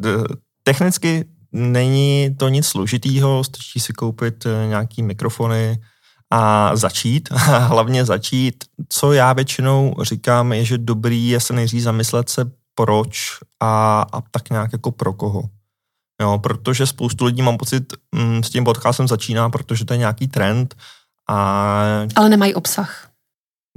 Technicky 0.63 1.25
není 1.51 2.35
to 2.39 2.49
nic 2.49 2.65
složitýho, 2.65 3.43
stačí 3.43 3.79
si 3.79 3.93
koupit 3.93 4.45
eh, 4.45 4.67
nějaký 4.67 5.03
mikrofony 5.03 5.81
a 6.31 6.75
začít, 6.75 7.31
hlavně 7.59 8.05
začít. 8.05 8.63
Co 8.89 9.13
já 9.13 9.33
většinou 9.33 9.95
říkám, 10.01 10.53
je, 10.53 10.65
že 10.65 10.77
dobrý 10.77 11.27
je 11.27 11.39
se 11.39 11.53
nejdřív 11.53 11.81
zamyslet 11.81 12.29
se 12.29 12.51
proč 12.75 13.37
a, 13.59 14.01
a 14.13 14.21
tak 14.21 14.49
nějak 14.49 14.73
jako 14.73 14.91
pro 14.91 15.13
koho. 15.13 15.41
Jo, 16.21 16.39
protože 16.43 16.87
spoustu 16.87 17.25
lidí, 17.25 17.41
mám 17.41 17.57
pocit, 17.57 17.93
mm, 18.15 18.43
s 18.43 18.49
tím 18.49 18.63
podcastem 18.63 19.07
začíná, 19.07 19.49
protože 19.49 19.85
to 19.85 19.93
je 19.93 19.97
nějaký 19.97 20.27
trend. 20.27 20.75
A... 21.29 21.81
Ale 22.15 22.29
nemají 22.29 22.53
obsah. 22.53 23.10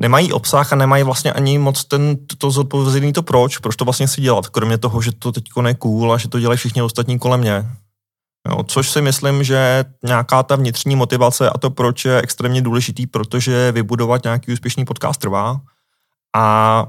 Nemají 0.00 0.32
obsah 0.32 0.72
a 0.72 0.76
nemají 0.76 1.02
vlastně 1.02 1.32
ani 1.32 1.58
moc 1.58 1.84
ten, 1.84 2.16
to 2.38 2.50
zodpovězený 2.50 3.12
to 3.12 3.22
proč, 3.22 3.58
proč 3.58 3.76
to 3.76 3.84
vlastně 3.84 4.08
si 4.08 4.20
dělat, 4.20 4.48
kromě 4.48 4.78
toho, 4.78 5.02
že 5.02 5.12
to 5.12 5.32
teď 5.32 5.44
je 5.66 5.74
cool 5.74 6.12
a 6.12 6.18
že 6.18 6.28
to 6.28 6.40
dělají 6.40 6.58
všichni 6.58 6.82
ostatní 6.82 7.18
kolem 7.18 7.40
mě. 7.40 7.66
Jo, 8.48 8.62
což 8.62 8.90
si 8.90 9.02
myslím, 9.02 9.44
že 9.44 9.84
nějaká 10.02 10.42
ta 10.42 10.56
vnitřní 10.56 10.96
motivace 10.96 11.50
a 11.50 11.58
to 11.58 11.70
proč 11.70 12.04
je 12.04 12.20
extrémně 12.22 12.62
důležitý, 12.62 13.06
protože 13.06 13.72
vybudovat 13.72 14.24
nějaký 14.24 14.52
úspěšný 14.52 14.84
podcast 14.84 15.20
trvá. 15.20 15.60
A 16.36 16.86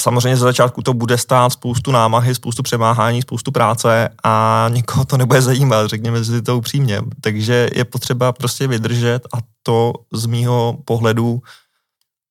Samozřejmě 0.00 0.36
ze 0.36 0.44
začátku 0.44 0.82
to 0.82 0.94
bude 0.94 1.18
stát 1.18 1.52
spoustu 1.52 1.92
námahy, 1.92 2.34
spoustu 2.34 2.62
přemáhání, 2.62 3.22
spoustu 3.22 3.52
práce 3.52 4.08
a 4.24 4.66
nikoho 4.68 5.04
to 5.04 5.16
nebude 5.16 5.42
zajímat, 5.42 5.86
řekněme 5.86 6.24
si 6.24 6.42
to 6.42 6.56
upřímně. 6.56 7.00
Takže 7.20 7.68
je 7.74 7.84
potřeba 7.84 8.32
prostě 8.32 8.66
vydržet 8.66 9.26
a 9.34 9.38
to 9.62 9.92
z 10.12 10.26
mýho 10.26 10.78
pohledu 10.84 11.42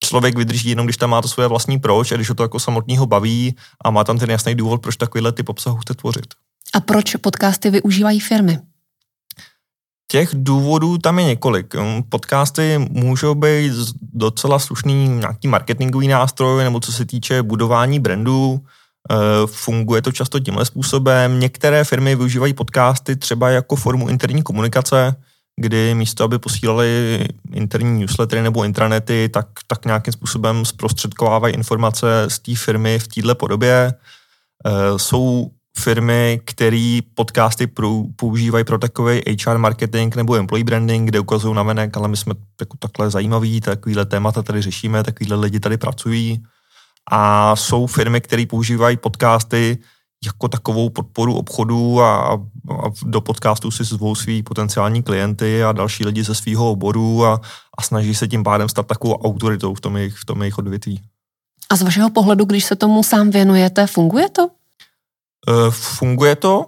člověk 0.04 0.38
vydrží 0.38 0.70
jenom, 0.70 0.86
když 0.86 0.98
tam 0.98 1.10
má 1.10 1.22
to 1.22 1.28
svoje 1.28 1.48
vlastní 1.48 1.80
proč 1.80 2.12
a 2.12 2.16
když 2.16 2.30
ho 2.30 2.36
to 2.36 2.44
jako 2.44 2.60
samotného 2.60 3.06
baví 3.06 3.56
a 3.86 3.90
má 3.90 4.04
tam 4.04 4.20
ten 4.20 4.32
jasný 4.32 4.56
důvod, 4.56 4.82
proč 4.82 4.96
takovýhle 4.96 5.32
typ 5.32 5.50
obsahu 5.50 5.78
chce 5.78 5.94
tvořit. 5.94 6.26
A 6.74 6.80
proč 6.80 7.16
podcasty 7.16 7.70
využívají 7.70 8.20
firmy? 8.20 8.60
Těch 10.12 10.30
důvodů 10.34 10.98
tam 10.98 11.20
je 11.20 11.26
několik. 11.26 11.76
Hm, 11.76 12.04
podcasty 12.10 12.88
můžou 12.90 13.36
být 13.36 13.74
docela 14.14 14.60
slušný 14.60 15.08
nějaký 15.08 15.48
marketingový 15.48 16.08
nástroj, 16.08 16.64
nebo 16.64 16.80
co 16.80 16.92
se 16.92 17.06
týče 17.06 17.44
budování 17.44 18.00
brandů. 18.00 18.60
Eh, 19.12 19.16
funguje 19.46 20.02
to 20.02 20.12
často 20.12 20.40
tímhle 20.40 20.66
způsobem. 20.66 21.40
Některé 21.40 21.84
firmy 21.84 22.16
využívají 22.16 22.54
podcasty 22.54 23.16
třeba 23.16 23.50
jako 23.50 23.76
formu 23.76 24.10
interní 24.10 24.44
komunikace, 24.44 25.16
kdy 25.60 25.96
místo, 25.96 26.24
aby 26.24 26.40
posílali 26.40 27.20
interní 27.54 28.00
newslettery 28.00 28.42
nebo 28.42 28.64
intranety, 28.64 29.30
tak, 29.34 29.48
tak 29.68 29.86
nějakým 29.86 30.14
způsobem 30.14 30.66
zprostředkovávají 30.66 31.54
informace 31.54 32.26
z 32.28 32.40
té 32.40 32.56
firmy 32.56 33.00
v 33.00 33.08
této 33.08 33.36
podobě. 33.36 33.94
Eh, 34.66 35.00
jsou 35.00 35.52
firmy, 35.80 36.42
které 36.46 37.00
podcasty 37.14 37.68
pro, 37.68 38.04
používají 38.16 38.66
pro 38.66 38.78
takový 38.78 39.22
HR 39.46 39.58
marketing 39.58 40.16
nebo 40.16 40.36
employee 40.36 40.64
branding, 40.64 41.10
kde 41.10 41.20
ukazují 41.20 41.56
na 41.56 41.64
venek, 41.64 41.98
ale 41.98 42.08
my 42.08 42.18
jsme 42.18 42.34
jako 42.62 42.78
takhle 42.78 43.10
zajímaví, 43.10 43.62
takovýhle 43.62 44.06
témata 44.06 44.42
tady 44.44 44.62
řešíme, 44.62 45.04
takovýhle 45.04 45.38
lidi 45.38 45.60
tady 45.60 45.78
pracují. 45.78 46.44
A 47.12 47.56
jsou 47.56 47.88
firmy, 47.88 48.22
které 48.22 48.46
používají 48.46 48.98
podcasty 48.98 49.78
jako 50.26 50.48
takovou 50.48 50.90
podporu 50.90 51.36
obchodu 51.36 52.02
a, 52.02 52.34
a 52.34 52.40
do 53.04 53.22
podcastu 53.22 53.72
si 53.72 53.84
zvou 53.84 54.16
svý 54.16 54.44
potenciální 54.44 55.04
klienty 55.04 55.64
a 55.64 55.72
další 55.72 56.06
lidi 56.06 56.24
ze 56.24 56.36
svého 56.36 56.72
oboru 56.72 57.26
a, 57.26 57.42
a 57.78 57.82
snaží 57.82 58.16
se 58.16 58.28
tím 58.28 58.44
pádem 58.44 58.70
stát 58.70 58.88
takovou 58.88 59.14
autoritou 59.14 59.74
v 59.74 59.82
tom 59.82 59.98
jejich, 59.98 60.18
v 60.18 60.26
tom 60.26 60.42
jejich 60.42 60.58
odvětví. 60.58 61.02
A 61.70 61.76
z 61.76 61.82
vašeho 61.82 62.10
pohledu, 62.10 62.46
když 62.46 62.66
se 62.66 62.76
tomu 62.76 63.04
sám 63.04 63.30
věnujete, 63.30 63.88
funguje 63.88 64.30
to? 64.30 64.50
Eh, 65.50 65.72
funguje 65.72 66.36
to, 66.36 66.66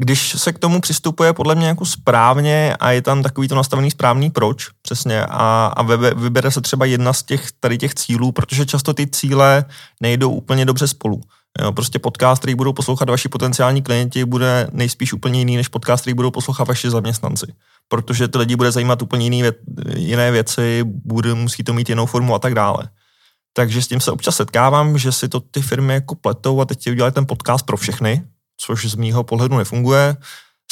když 0.00 0.30
se 0.38 0.52
k 0.52 0.58
tomu 0.58 0.80
přistupuje 0.80 1.32
podle 1.32 1.54
mě 1.54 1.66
jako 1.66 1.86
správně 1.86 2.76
a 2.80 2.90
je 2.90 3.02
tam 3.02 3.22
takový 3.22 3.48
to 3.48 3.54
nastavený 3.54 3.90
správný 3.90 4.30
proč, 4.30 4.68
přesně, 4.82 5.26
a, 5.26 5.72
a 5.76 5.82
vybere 6.12 6.50
se 6.50 6.60
třeba 6.60 6.84
jedna 6.84 7.12
z 7.12 7.22
těch 7.22 7.52
tady 7.60 7.78
těch 7.78 7.94
cílů, 7.94 8.32
protože 8.32 8.66
často 8.66 8.94
ty 8.94 9.06
cíle 9.06 9.64
nejdou 10.00 10.30
úplně 10.30 10.64
dobře 10.64 10.88
spolu. 10.88 11.20
Jo, 11.62 11.72
prostě 11.72 11.98
podcast, 11.98 12.40
který 12.40 12.54
budou 12.54 12.72
poslouchat 12.72 13.10
vaši 13.10 13.28
potenciální 13.28 13.82
klienti, 13.82 14.24
bude 14.24 14.68
nejspíš 14.72 15.12
úplně 15.12 15.38
jiný 15.38 15.56
než 15.56 15.68
podcast, 15.68 16.00
který 16.02 16.14
budou 16.14 16.30
poslouchat 16.30 16.68
vaši 16.68 16.90
zaměstnanci. 16.90 17.46
Protože 17.88 18.28
ty 18.28 18.38
lidi 18.38 18.56
bude 18.56 18.72
zajímat 18.72 19.02
úplně 19.02 19.26
jiný 19.26 19.42
věc, 19.42 19.56
jiné 19.96 20.30
věci, 20.30 20.84
bude, 20.84 21.34
musí 21.34 21.64
to 21.64 21.72
mít 21.72 21.88
jinou 21.88 22.06
formu 22.06 22.34
a 22.34 22.38
tak 22.38 22.54
dále. 22.54 22.88
Takže 23.52 23.82
s 23.82 23.88
tím 23.88 24.00
se 24.00 24.10
občas 24.10 24.36
setkávám, 24.36 24.98
že 24.98 25.12
si 25.12 25.28
to 25.28 25.40
ty 25.40 25.62
firmy 25.62 25.94
jako 25.94 26.14
pletou 26.14 26.60
a 26.60 26.64
teď 26.64 26.78
ti 26.78 26.90
udělají 26.90 27.12
ten 27.12 27.26
podcast 27.26 27.66
pro 27.66 27.76
všechny, 27.76 28.24
což 28.56 28.90
z 28.90 28.94
mýho 28.94 29.24
pohledu 29.24 29.56
nefunguje. 29.56 30.16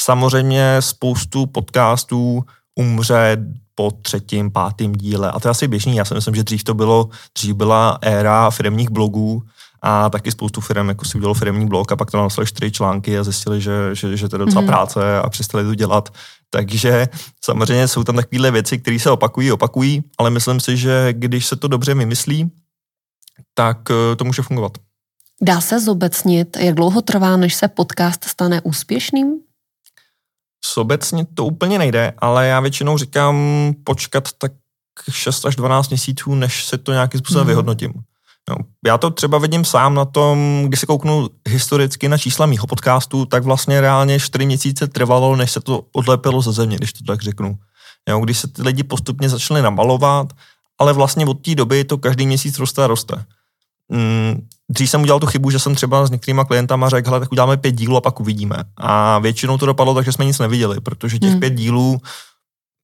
Samozřejmě 0.01 0.77
spoustu 0.79 1.45
podcastů 1.45 2.43
umře 2.75 3.37
po 3.75 3.91
třetím, 4.01 4.51
pátým 4.51 4.93
díle. 4.93 5.31
A 5.31 5.39
to 5.39 5.47
je 5.47 5.49
asi 5.49 5.67
běžný. 5.67 5.95
Já 5.95 6.05
si 6.05 6.13
myslím, 6.13 6.35
že 6.35 6.43
dřív 6.43 6.63
to 6.63 6.73
bylo, 6.73 7.09
dřív 7.37 7.55
byla 7.55 7.97
éra 8.01 8.49
firmních 8.49 8.89
blogů 8.89 9.43
a 9.87 10.09
taky 10.09 10.31
spoustu 10.31 10.61
firm 10.61 10.89
jako 10.89 11.05
si 11.05 11.17
udělalo 11.17 11.33
firmní 11.33 11.67
blog 11.67 11.91
a 11.91 11.95
pak 11.95 12.11
to 12.11 12.17
napsali 12.17 12.47
čtyři 12.47 12.71
články 12.71 13.17
a 13.17 13.23
zjistili, 13.23 13.61
že, 13.61 13.95
že, 13.95 14.17
že 14.17 14.29
to 14.29 14.35
je 14.35 14.39
docela 14.39 14.61
mm-hmm. 14.61 14.67
práce 14.67 15.19
a 15.19 15.29
přestali 15.29 15.63
to 15.63 15.75
dělat. 15.75 16.13
Takže 16.49 17.07
samozřejmě 17.43 17.87
jsou 17.87 18.03
tam 18.03 18.15
takovéhle 18.15 18.51
věci, 18.51 18.77
které 18.77 18.99
se 18.99 19.11
opakují, 19.11 19.51
opakují, 19.51 20.03
ale 20.17 20.29
myslím 20.29 20.59
si, 20.59 20.77
že 20.77 21.07
když 21.11 21.45
se 21.45 21.55
to 21.55 21.67
dobře 21.67 21.93
vymyslí, 21.93 22.51
tak 23.53 23.77
eh, 23.91 24.15
to 24.15 24.25
může 24.25 24.41
fungovat. 24.41 24.77
Dá 25.41 25.61
se 25.61 25.79
zobecnit, 25.79 26.57
jak 26.57 26.75
dlouho 26.75 27.01
trvá, 27.01 27.37
než 27.37 27.55
se 27.55 27.67
podcast 27.67 28.23
stane 28.23 28.61
úspěšným? 28.61 29.39
Zobecnit 30.75 31.27
to 31.33 31.45
úplně 31.45 31.79
nejde, 31.79 32.13
ale 32.17 32.47
já 32.47 32.59
většinou 32.59 32.97
říkám 32.97 33.37
počkat 33.83 34.29
tak 34.37 34.51
6 35.11 35.45
až 35.45 35.55
12 35.55 35.89
měsíců, 35.89 36.35
než 36.35 36.65
se 36.65 36.77
to 36.77 36.91
nějakým 36.91 37.19
způsobem 37.19 37.43
mm. 37.43 37.47
vyhodnotím. 37.47 37.93
No, 38.49 38.55
já 38.85 38.97
to 38.97 39.09
třeba 39.09 39.37
vidím 39.37 39.65
sám 39.65 39.93
na 39.93 40.05
tom, 40.05 40.63
když 40.67 40.79
se 40.79 40.85
kouknu 40.85 41.29
historicky 41.49 42.09
na 42.09 42.17
čísla 42.17 42.45
mýho 42.45 42.67
podcastu, 42.67 43.25
tak 43.25 43.43
vlastně 43.43 43.81
reálně 43.81 44.19
4 44.19 44.45
měsíce 44.45 44.87
trvalo, 44.87 45.35
než 45.35 45.51
se 45.51 45.59
to 45.59 45.83
odlepilo 45.93 46.41
ze 46.41 46.51
země, 46.51 46.77
když 46.77 46.93
to 46.93 47.03
tak 47.03 47.21
řeknu. 47.21 47.57
Jo, 48.09 48.19
když 48.19 48.39
se 48.39 48.47
ty 48.47 48.61
lidi 48.61 48.83
postupně 48.83 49.29
začaly 49.29 49.61
namalovat, 49.61 50.33
ale 50.79 50.93
vlastně 50.93 51.25
od 51.25 51.33
té 51.33 51.55
doby 51.55 51.83
to 51.83 51.97
každý 51.97 52.27
měsíc 52.27 52.59
roste 52.59 52.83
a 52.83 52.87
roste. 52.87 53.25
Mm, 53.89 54.47
dřív 54.69 54.89
jsem 54.89 55.01
udělal 55.01 55.19
tu 55.19 55.27
chybu, 55.27 55.49
že 55.49 55.59
jsem 55.59 55.75
třeba 55.75 56.05
s 56.05 56.11
některýma 56.11 56.45
klientama 56.45 56.89
řekl, 56.89 57.09
hele, 57.09 57.19
tak 57.19 57.31
uděláme 57.31 57.57
pět 57.57 57.71
dílů 57.71 57.97
a 57.97 58.01
pak 58.01 58.19
uvidíme. 58.19 58.55
A 58.77 59.19
většinou 59.19 59.57
to 59.57 59.65
dopadlo 59.65 59.93
tak, 59.93 60.05
že 60.05 60.11
jsme 60.11 60.25
nic 60.25 60.39
neviděli, 60.39 60.81
protože 60.81 61.19
těch 61.19 61.31
hmm. 61.31 61.39
pět 61.39 61.53
dílů, 61.53 62.01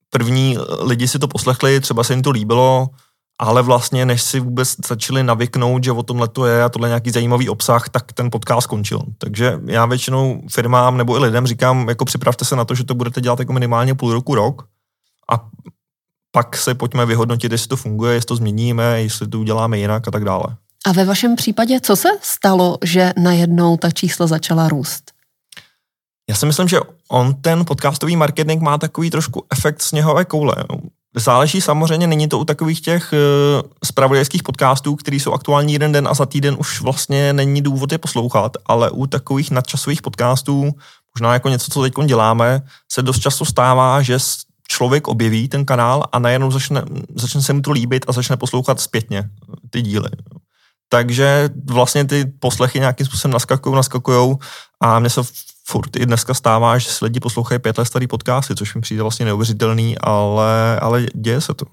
první 0.10 0.58
lidi 0.80 1.08
si 1.08 1.20
to 1.20 1.28
poslechli, 1.28 1.80
třeba 1.80 2.04
se 2.04 2.14
jim 2.14 2.22
to 2.22 2.32
líbilo, 2.32 2.90
ale 3.42 3.62
vlastně 3.62 4.06
než 4.06 4.22
si 4.22 4.40
vůbec 4.40 4.76
začali 4.88 5.24
navyknout, 5.24 5.84
že 5.84 5.92
o 5.92 6.04
tomhle 6.04 6.28
to 6.28 6.46
je 6.46 6.64
a 6.64 6.70
tohle 6.70 6.88
nějaký 6.88 7.12
zajímavý 7.12 7.50
obsah, 7.50 7.90
tak 7.90 8.14
ten 8.14 8.32
podcast 8.32 8.64
skončil. 8.64 9.02
Takže 9.18 9.60
já 9.66 9.86
většinou 9.86 10.42
firmám 10.52 10.98
nebo 10.98 11.16
i 11.16 11.20
lidem 11.20 11.48
říkám, 11.48 11.90
jako 11.90 12.06
připravte 12.06 12.46
se 12.46 12.56
na 12.56 12.66
to, 12.66 12.76
že 12.76 12.84
to 12.84 12.96
budete 12.96 13.22
dělat 13.22 13.40
jako 13.40 13.54
minimálně 13.54 13.96
půl 13.96 14.14
roku, 14.14 14.36
rok 14.36 14.68
a 15.32 15.46
pak 16.32 16.58
se 16.58 16.76
pojďme 16.76 17.06
vyhodnotit, 17.06 17.52
jestli 17.52 17.68
to 17.68 17.76
funguje, 17.76 18.14
jestli 18.14 18.28
to 18.28 18.36
změníme, 18.36 19.02
jestli 19.02 19.28
to 19.28 19.40
uděláme 19.40 19.78
jinak 19.78 20.08
a 20.08 20.12
tak 20.12 20.26
dále. 20.26 20.46
A 20.86 20.92
ve 20.92 21.06
vašem 21.06 21.36
případě, 21.36 21.80
co 21.82 21.96
se 21.96 22.10
stalo, 22.22 22.78
že 22.84 23.14
najednou 23.18 23.78
ta 23.78 23.92
čísla 23.92 24.28
začala 24.28 24.70
růst? 24.70 25.12
Já 26.30 26.36
si 26.36 26.46
myslím, 26.46 26.68
že 26.68 26.80
on 27.08 27.34
ten 27.34 27.66
podcastový 27.66 28.16
marketing 28.16 28.62
má 28.62 28.78
takový 28.78 29.10
trošku 29.10 29.46
efekt 29.52 29.82
sněhové 29.82 30.26
koule. 30.26 30.56
Záleží 31.16 31.62
samozřejmě, 31.62 32.08
není 32.08 32.28
to 32.28 32.40
u 32.40 32.46
takových 32.46 32.82
těch 32.82 33.14
uh, 33.14 33.70
spravodajských 33.84 34.44
podcastů, 34.44 34.96
který 34.96 35.20
jsou 35.20 35.34
aktuální 35.34 35.74
jeden 35.74 35.92
den 35.92 36.08
a 36.08 36.14
za 36.14 36.26
týden 36.26 36.56
už 36.60 36.82
vlastně 36.82 37.34
není 37.34 37.62
důvod 37.62 37.92
je 37.92 37.98
poslouchat, 37.98 38.58
ale 38.66 38.92
u 38.92 39.06
takových 39.08 39.52
nadčasových 39.52 40.02
podcastů, 40.02 40.72
možná 41.16 41.34
jako 41.34 41.50
něco, 41.50 41.72
co 41.72 41.82
teď 41.82 41.94
děláme, 42.06 42.62
se 42.92 43.02
dost 43.02 43.20
často 43.20 43.46
stává, 43.46 44.02
že 44.02 44.18
člověk 44.68 45.08
objeví 45.08 45.48
ten 45.48 45.66
kanál 45.66 46.04
a 46.12 46.20
najednou 46.20 46.52
začne, 46.52 46.84
začne 47.16 47.42
se 47.42 47.54
mu 47.54 47.62
to 47.62 47.72
líbit 47.72 48.06
a 48.08 48.12
začne 48.12 48.38
poslouchat 48.38 48.80
zpětně 48.80 49.30
ty 49.70 49.82
díly. 49.82 50.10
Takže 50.90 51.50
vlastně 51.66 52.06
ty 52.06 52.26
poslechy 52.26 52.80
nějakým 52.80 53.06
způsobem 53.06 53.34
naskakují, 53.34 53.76
naskakují 53.76 54.36
a 54.80 55.00
mně 55.00 55.10
se 55.10 55.22
furt 55.72 55.96
i 55.96 56.06
dneska 56.06 56.34
stává, 56.34 56.78
že 56.78 56.90
si 56.90 57.06
lidi 57.06 57.20
poslouchají 57.20 57.60
pět 57.60 57.78
let 57.78 57.86
starý 57.86 58.08
podcasty, 58.08 58.56
což 58.56 58.76
mi 58.76 58.82
přijde 58.82 59.02
vlastně 59.02 59.26
neuvěřitelný, 59.26 59.98
ale, 59.98 60.80
ale 60.80 61.06
děje 61.16 61.42
se 61.42 61.54
to. 61.54 61.66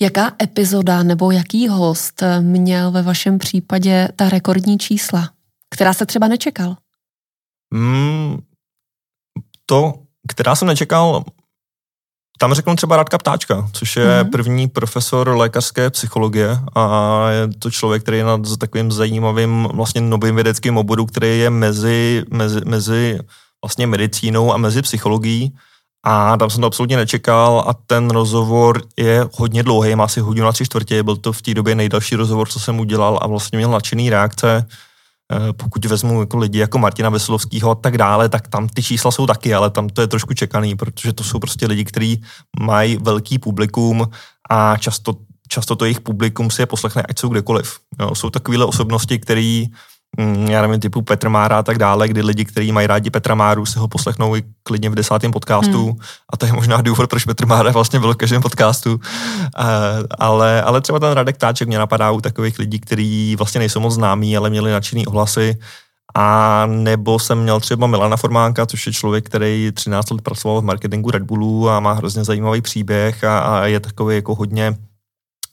Jaká 0.00 0.32
epizoda 0.42 1.02
nebo 1.02 1.30
jaký 1.30 1.68
host 1.68 2.22
měl 2.40 2.90
ve 2.90 3.02
vašem 3.02 3.38
případě 3.38 4.08
ta 4.16 4.28
rekordní 4.28 4.78
čísla, 4.78 5.30
která 5.70 5.94
se 5.94 6.06
třeba 6.06 6.28
nečekal? 6.28 6.76
Hmm, 7.74 8.42
to, 9.66 9.94
která 10.28 10.54
jsem 10.54 10.68
nečekal, 10.68 11.24
tam 12.40 12.54
řeknu 12.54 12.76
třeba 12.76 12.96
Radka 12.96 13.18
Ptáčka, 13.18 13.68
což 13.72 13.96
je 13.96 14.24
mm. 14.24 14.30
první 14.30 14.68
profesor 14.68 15.28
lékařské 15.28 15.90
psychologie 15.90 16.58
a 16.74 17.26
je 17.30 17.48
to 17.58 17.70
člověk, 17.70 18.02
který 18.02 18.18
je 18.18 18.24
nad 18.24 18.40
takovým 18.58 18.92
zajímavým 18.92 19.68
vlastně 19.72 20.00
novým 20.00 20.34
vědeckým 20.34 20.76
oboru, 20.76 21.06
který 21.06 21.38
je 21.38 21.50
mezi, 21.50 22.24
mezi, 22.30 22.60
mezi 22.64 23.18
vlastně 23.64 23.86
medicínou 23.86 24.52
a 24.52 24.56
mezi 24.56 24.82
psychologií. 24.82 25.52
A 26.04 26.36
tam 26.36 26.50
jsem 26.50 26.60
to 26.60 26.66
absolutně 26.66 26.96
nečekal 26.96 27.64
a 27.66 27.74
ten 27.86 28.10
rozhovor 28.10 28.82
je 28.96 29.28
hodně 29.34 29.62
dlouhý, 29.62 29.94
má 29.94 30.04
asi 30.04 30.20
hodinu 30.20 30.46
na 30.46 30.52
tři 30.52 30.64
čtvrtě, 30.64 31.02
byl 31.02 31.16
to 31.16 31.32
v 31.32 31.42
té 31.42 31.54
době 31.54 31.74
nejdelší 31.74 32.16
rozhovor, 32.16 32.48
co 32.48 32.60
jsem 32.60 32.80
udělal 32.80 33.18
a 33.22 33.26
vlastně 33.26 33.58
měl 33.58 33.70
nadšený 33.70 34.10
reakce. 34.10 34.66
Eh, 35.32 35.52
pokud 35.52 35.84
vezmu 35.84 36.20
jako 36.20 36.36
lidi 36.36 36.58
jako 36.58 36.78
Martina 36.78 37.10
Veselovského 37.10 37.70
a 37.70 37.74
tak 37.74 37.98
dále, 37.98 38.28
tak 38.28 38.48
tam 38.48 38.68
ty 38.68 38.82
čísla 38.82 39.10
jsou 39.10 39.26
taky, 39.26 39.54
ale 39.54 39.70
tam 39.70 39.88
to 39.88 40.00
je 40.00 40.06
trošku 40.06 40.34
čekaný, 40.34 40.74
protože 40.74 41.12
to 41.12 41.24
jsou 41.24 41.38
prostě 41.38 41.66
lidi, 41.66 41.84
kteří 41.84 42.22
mají 42.60 42.96
velký 42.96 43.38
publikum 43.38 44.10
a 44.50 44.76
často, 44.76 45.14
často 45.48 45.76
to 45.76 45.84
jejich 45.84 46.00
publikum 46.00 46.50
si 46.50 46.62
je 46.62 46.66
poslechne, 46.66 47.02
ať 47.02 47.18
jsou 47.18 47.28
kdekoliv. 47.28 47.78
Jo, 48.00 48.14
jsou 48.14 48.30
takovéhle 48.30 48.66
osobnosti, 48.66 49.18
které 49.18 49.64
já 50.48 50.62
nevím, 50.62 50.80
typu 50.80 51.02
Petr 51.02 51.28
Mára 51.28 51.58
a 51.58 51.62
tak 51.62 51.78
dále, 51.78 52.08
kdy 52.08 52.22
lidi, 52.22 52.44
kteří 52.44 52.72
mají 52.72 52.86
rádi 52.86 53.10
Petra 53.10 53.34
Máru, 53.34 53.66
si 53.66 53.78
ho 53.78 53.88
poslechnou 53.88 54.36
i 54.36 54.42
klidně 54.62 54.90
v 54.90 54.94
desátém 54.94 55.30
podcastu 55.30 55.86
hmm. 55.86 55.98
a 56.32 56.36
to 56.36 56.46
je 56.46 56.52
možná 56.52 56.80
důvod, 56.80 57.10
proč 57.10 57.24
Petr 57.24 57.46
Mára 57.46 57.70
vlastně 57.70 58.00
byl 58.00 58.14
v 58.14 58.16
každém 58.16 58.42
podcastu. 58.42 58.94
Uh, 58.94 59.00
ale, 60.18 60.62
ale 60.62 60.80
třeba 60.80 60.98
ten 60.98 61.12
Radek 61.12 61.36
Táček 61.36 61.68
mě 61.68 61.78
napadá 61.78 62.10
u 62.10 62.20
takových 62.20 62.58
lidí, 62.58 62.80
kteří 62.80 63.36
vlastně 63.36 63.58
nejsou 63.58 63.80
moc 63.80 63.94
známí, 63.94 64.36
ale 64.36 64.50
měli 64.50 64.72
nadšený 64.72 65.06
ohlasy. 65.06 65.58
A 66.14 66.66
nebo 66.66 67.18
jsem 67.18 67.42
měl 67.42 67.60
třeba 67.60 67.86
Milana 67.86 68.16
Formánka, 68.16 68.66
což 68.66 68.86
je 68.86 68.92
člověk, 68.92 69.26
který 69.26 69.72
13 69.74 70.10
let 70.10 70.22
pracoval 70.22 70.60
v 70.60 70.64
marketingu 70.64 71.10
Red 71.10 71.22
Bullu 71.22 71.70
a 71.70 71.80
má 71.80 71.92
hrozně 71.92 72.24
zajímavý 72.24 72.62
příběh 72.62 73.24
a, 73.24 73.38
a 73.38 73.66
je 73.66 73.80
takový 73.80 74.14
jako 74.14 74.34
hodně 74.34 74.76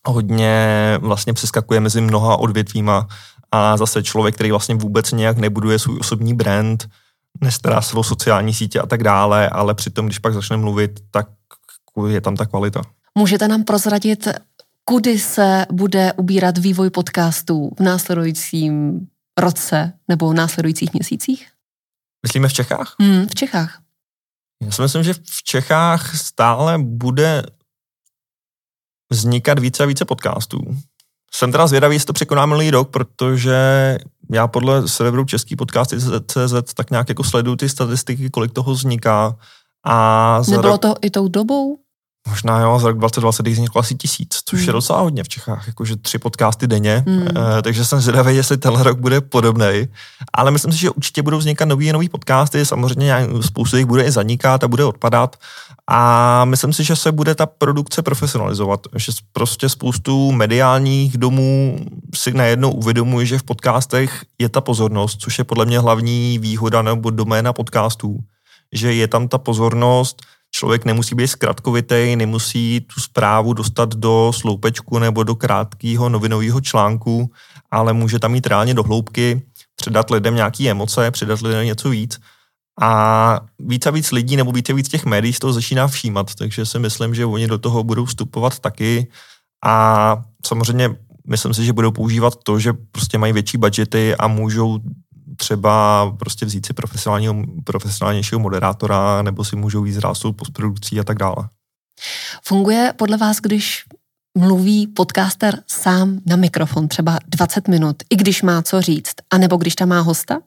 hodně 0.07 0.97
vlastně 1.01 1.33
přeskakuje 1.33 1.79
mezi 1.79 2.01
mnoha 2.01 2.37
odvětvíma 2.37 3.07
a 3.51 3.77
zase 3.77 4.03
člověk, 4.03 4.35
který 4.35 4.51
vlastně 4.51 4.75
vůbec 4.75 5.11
nějak 5.11 5.37
nebuduje 5.37 5.79
svůj 5.79 5.97
osobní 5.99 6.33
brand, 6.33 6.89
nestará 7.41 7.81
se 7.81 7.97
o 7.97 8.03
sociální 8.03 8.53
sítě 8.53 8.79
a 8.79 8.85
tak 8.85 9.03
dále, 9.03 9.49
ale 9.49 9.73
přitom, 9.73 10.05
když 10.05 10.19
pak 10.19 10.33
začne 10.33 10.57
mluvit, 10.57 10.99
tak 11.11 11.27
je 12.07 12.21
tam 12.21 12.35
ta 12.35 12.45
kvalita. 12.45 12.81
Můžete 13.17 13.47
nám 13.47 13.63
prozradit, 13.63 14.27
kudy 14.83 15.19
se 15.19 15.65
bude 15.71 16.13
ubírat 16.13 16.57
vývoj 16.57 16.89
podcastů 16.89 17.71
v 17.77 17.79
následujícím 17.79 19.07
roce 19.39 19.93
nebo 20.07 20.29
v 20.29 20.33
následujících 20.33 20.93
měsících? 20.93 21.51
Myslíme 22.27 22.47
v 22.47 22.53
Čechách? 22.53 22.95
Hmm, 22.99 23.27
v 23.27 23.35
Čechách. 23.35 23.81
Já 24.63 24.71
si 24.71 24.81
myslím, 24.81 25.03
že 25.03 25.13
v 25.13 25.43
Čechách 25.43 26.15
stále 26.15 26.77
bude 26.77 27.43
vznikat 29.11 29.59
více 29.59 29.83
a 29.83 29.85
více 29.85 30.05
podcastů. 30.05 30.59
Jsem 31.33 31.51
teda 31.51 31.67
zvědavý, 31.67 31.95
jestli 31.95 32.05
to 32.05 32.13
překoná 32.13 32.45
minulý 32.45 32.71
rok, 32.71 32.89
protože 32.89 33.57
já 34.31 34.47
podle 34.47 34.87
serveru 34.87 35.25
Český 35.25 35.55
podcasty 35.55 35.97
CZ 36.27 36.73
tak 36.73 36.91
nějak 36.91 37.09
jako 37.09 37.23
sleduju 37.23 37.55
ty 37.55 37.69
statistiky, 37.69 38.29
kolik 38.29 38.51
toho 38.51 38.71
vzniká. 38.71 39.35
A 39.85 40.41
Nebylo 40.49 40.71
rok... 40.71 40.81
to 40.81 40.95
i 41.01 41.09
tou 41.09 41.27
dobou? 41.27 41.79
Možná 42.29 42.59
jo, 42.59 42.79
za 42.79 42.87
rok 42.87 42.97
2020 42.97 43.47
vzniklo 43.47 43.79
asi 43.79 43.95
tisíc, 43.95 44.41
což 44.45 44.59
hmm. 44.59 44.67
je 44.67 44.73
docela 44.73 44.99
hodně 44.99 45.23
v 45.23 45.29
Čechách, 45.29 45.67
jakože 45.67 45.95
tři 45.95 46.19
podcasty 46.19 46.67
denně, 46.67 47.03
hmm. 47.07 47.27
e, 47.57 47.61
takže 47.61 47.85
jsem 47.85 48.01
zvědavý, 48.01 48.35
jestli 48.35 48.57
tenhle 48.57 48.83
rok 48.83 48.99
bude 48.99 49.21
podobný. 49.21 49.87
Ale 50.33 50.51
myslím 50.51 50.71
si, 50.71 50.77
že 50.77 50.89
určitě 50.89 51.21
budou 51.21 51.37
vznikat 51.37 51.65
nový 51.65 51.91
nový 51.91 52.09
podcasty, 52.09 52.65
samozřejmě 52.65 53.27
spoustu 53.41 53.77
jich 53.77 53.85
bude 53.85 54.03
i 54.03 54.11
zanikat 54.11 54.63
a 54.63 54.67
bude 54.67 54.85
odpadat. 54.85 55.35
A 55.87 56.45
myslím 56.45 56.73
si, 56.73 56.83
že 56.83 56.95
se 56.95 57.11
bude 57.11 57.35
ta 57.35 57.45
produkce 57.45 58.01
profesionalizovat, 58.01 58.79
že 58.95 59.11
prostě 59.33 59.69
spoustu 59.69 60.31
mediálních 60.31 61.17
domů 61.17 61.79
si 62.15 62.33
najednou 62.33 62.71
uvědomuje, 62.71 63.25
že 63.25 63.39
v 63.39 63.43
podcastech 63.43 64.25
je 64.39 64.49
ta 64.49 64.61
pozornost, 64.61 65.17
což 65.21 65.37
je 65.37 65.43
podle 65.43 65.65
mě 65.65 65.79
hlavní 65.79 66.39
výhoda 66.39 66.81
nebo 66.81 67.09
doména 67.09 67.53
podcastů, 67.53 68.19
že 68.71 68.93
je 68.93 69.07
tam 69.07 69.27
ta 69.27 69.37
pozornost, 69.37 70.21
člověk 70.57 70.85
nemusí 70.85 71.15
být 71.15 71.27
zkratkovitý, 71.27 72.15
nemusí 72.15 72.81
tu 72.81 73.01
zprávu 73.01 73.53
dostat 73.53 73.95
do 73.95 74.31
sloupečku 74.35 74.99
nebo 74.99 75.23
do 75.23 75.35
krátkého 75.35 76.09
novinového 76.09 76.61
článku, 76.61 77.31
ale 77.71 77.93
může 77.93 78.19
tam 78.19 78.31
mít 78.31 78.47
reálně 78.47 78.73
do 78.73 78.83
hloubky, 78.83 79.41
předat 79.75 80.09
lidem 80.09 80.35
nějaké 80.35 80.69
emoce, 80.69 81.11
předat 81.11 81.41
lidem 81.41 81.65
něco 81.65 81.89
víc. 81.89 82.19
A 82.81 83.39
víc 83.59 83.85
a 83.85 83.91
víc 83.91 84.11
lidí 84.11 84.35
nebo 84.35 84.51
více 84.51 84.73
a 84.73 84.75
víc 84.75 84.89
těch 84.89 85.05
médií 85.05 85.33
z 85.33 85.39
toho 85.39 85.53
začíná 85.53 85.87
všímat, 85.87 86.35
takže 86.35 86.65
si 86.65 86.79
myslím, 86.79 87.15
že 87.15 87.25
oni 87.25 87.47
do 87.47 87.57
toho 87.57 87.83
budou 87.83 88.05
vstupovat 88.05 88.59
taky 88.59 89.07
a 89.65 89.75
samozřejmě 90.45 90.95
myslím 91.27 91.53
si, 91.53 91.65
že 91.65 91.73
budou 91.73 91.91
používat 91.91 92.33
to, 92.43 92.59
že 92.59 92.73
prostě 92.73 93.17
mají 93.17 93.33
větší 93.33 93.57
budgety 93.57 94.15
a 94.15 94.27
můžou 94.27 94.79
třeba 95.37 96.05
prostě 96.19 96.45
vzít 96.45 96.65
si 96.65 96.73
profesionálního, 96.73 97.35
profesionálnějšího 97.63 98.39
moderátora 98.39 99.21
nebo 99.21 99.45
si 99.45 99.55
můžou 99.55 99.85
jít 99.85 99.93
zrástou 99.93 100.31
postprodukcí 100.31 100.99
a 100.99 101.03
tak 101.03 101.17
dále. 101.17 101.49
Funguje 102.43 102.93
podle 102.97 103.17
vás, 103.17 103.37
když 103.37 103.83
mluví 104.37 104.87
podcaster 104.87 105.63
sám 105.67 106.19
na 106.25 106.35
mikrofon 106.35 106.87
třeba 106.87 107.19
20 107.27 107.67
minut, 107.67 107.95
i 108.09 108.15
když 108.15 108.41
má 108.41 108.61
co 108.61 108.81
říct, 108.81 109.13
anebo 109.33 109.57
když 109.57 109.75
tam 109.75 109.89
má 109.89 109.99
hosta? 109.99 110.39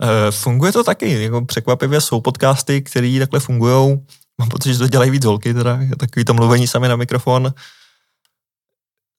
E, 0.00 0.30
funguje 0.30 0.72
to 0.72 0.84
taky. 0.84 1.22
Jako 1.22 1.44
překvapivě 1.44 2.00
jsou 2.00 2.20
podcasty, 2.20 2.82
které 2.82 3.16
takhle 3.18 3.40
fungují. 3.40 3.98
Mám 4.38 4.48
pocit, 4.48 4.72
že 4.72 4.78
to 4.78 4.88
dělají 4.88 5.10
víc 5.10 5.24
holky, 5.24 5.54
teda 5.54 5.78
takový 5.98 6.24
to 6.24 6.34
mluvení 6.34 6.66
sami 6.66 6.88
na 6.88 6.96
mikrofon. 6.96 7.52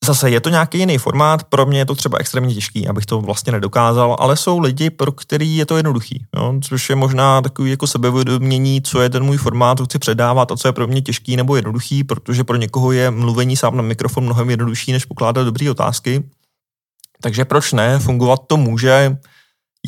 Zase 0.06 0.30
je 0.30 0.40
to 0.40 0.50
nějaký 0.50 0.78
jiný 0.80 0.98
formát, 0.98 1.44
pro 1.44 1.66
mě 1.66 1.80
je 1.80 1.86
to 1.86 1.96
třeba 1.96 2.18
extrémně 2.18 2.54
těžký, 2.54 2.88
abych 2.88 3.06
to 3.06 3.22
vlastně 3.22 3.52
nedokázal, 3.52 4.16
ale 4.20 4.38
jsou 4.38 4.60
lidi, 4.60 4.90
pro 4.90 5.12
který 5.12 5.56
je 5.56 5.66
to 5.66 5.78
jednoduchý, 5.78 6.26
jo? 6.36 6.54
což 6.62 6.90
je 6.90 6.96
možná 6.96 7.42
takový 7.42 7.72
jako 7.72 7.88
sebevědomění, 7.88 8.82
co 8.82 9.02
je 9.02 9.10
ten 9.10 9.24
můj 9.24 9.38
formát, 9.38 9.78
co 9.78 9.86
chci 9.86 10.00
předávat 10.00 10.52
a 10.52 10.56
co 10.56 10.68
je 10.68 10.72
pro 10.72 10.88
mě 10.88 11.02
těžký 11.02 11.36
nebo 11.36 11.56
jednoduchý, 11.56 12.04
protože 12.04 12.44
pro 12.44 12.56
někoho 12.56 12.92
je 12.92 13.12
mluvení 13.12 13.58
sám 13.58 13.78
na 13.78 13.82
mikrofon 13.82 14.24
mnohem 14.24 14.50
jednodušší, 14.50 14.92
než 14.92 15.06
pokládat 15.06 15.44
dobré 15.44 15.72
otázky. 15.72 16.24
Takže 17.22 17.46
proč 17.46 17.74
ne, 17.74 18.00
fungovat 18.00 18.40
to 18.48 18.58
může, 18.58 19.18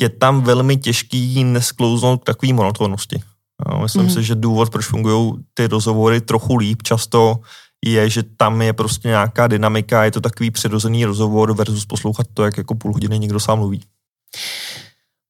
je 0.00 0.08
tam 0.08 0.42
velmi 0.42 0.76
těžký 0.76 1.44
nesklouznout 1.44 2.22
k 2.22 2.24
takové 2.24 2.52
monotónnosti. 2.52 3.22
myslím 3.82 4.02
mm. 4.02 4.10
si, 4.10 4.22
že 4.22 4.34
důvod, 4.34 4.70
proč 4.70 4.86
fungují 4.86 5.32
ty 5.54 5.66
rozhovory 5.66 6.20
trochu 6.20 6.56
líp 6.56 6.82
často, 6.82 7.36
je, 7.84 8.10
že 8.10 8.22
tam 8.22 8.62
je 8.62 8.72
prostě 8.72 9.08
nějaká 9.08 9.46
dynamika, 9.46 10.04
je 10.04 10.10
to 10.10 10.20
takový 10.20 10.50
přirozený 10.50 11.04
rozhovor 11.04 11.54
versus 11.54 11.86
poslouchat 11.86 12.26
to, 12.34 12.44
jak 12.44 12.58
jako 12.58 12.74
půl 12.74 12.92
hodiny 12.92 13.18
někdo 13.18 13.40
sám 13.40 13.58
mluví. 13.58 13.80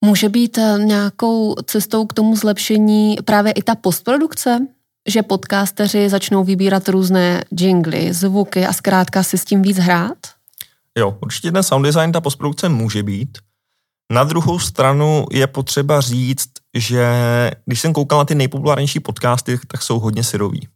Může 0.05 0.29
být 0.29 0.59
eh, 0.59 0.79
nějakou 0.79 1.55
cestou 1.55 2.07
k 2.07 2.13
tomu 2.13 2.37
zlepšení 2.37 3.17
právě 3.25 3.53
i 3.53 3.63
ta 3.63 3.75
postprodukce? 3.75 4.67
Že 5.09 5.23
podcasteři 5.23 6.09
začnou 6.09 6.45
vybírat 6.45 6.89
různé 6.89 7.45
jingly, 7.61 8.13
zvuky 8.13 8.67
a 8.67 8.73
zkrátka 8.73 9.23
si 9.23 9.39
s 9.39 9.45
tím 9.45 9.63
víc 9.63 9.79
hrát? 9.79 10.19
Jo, 10.99 11.19
určitě 11.21 11.53
ten 11.53 11.63
sound 11.63 11.85
design, 11.85 12.13
ta 12.13 12.21
postprodukce 12.21 12.69
může 12.69 13.03
být. 13.03 13.39
Na 14.13 14.25
druhou 14.25 14.59
stranu 14.59 15.27
je 15.33 15.47
potřeba 15.47 16.01
říct, 16.01 16.49
že 16.75 17.07
když 17.67 17.81
jsem 17.81 17.93
koukal 17.93 18.19
na 18.19 18.25
ty 18.25 18.35
nejpopulárnější 18.35 19.01
podcasty, 19.01 19.59
tak 19.69 19.83
jsou 19.83 20.01
hodně 20.01 20.25
syrový 20.25 20.69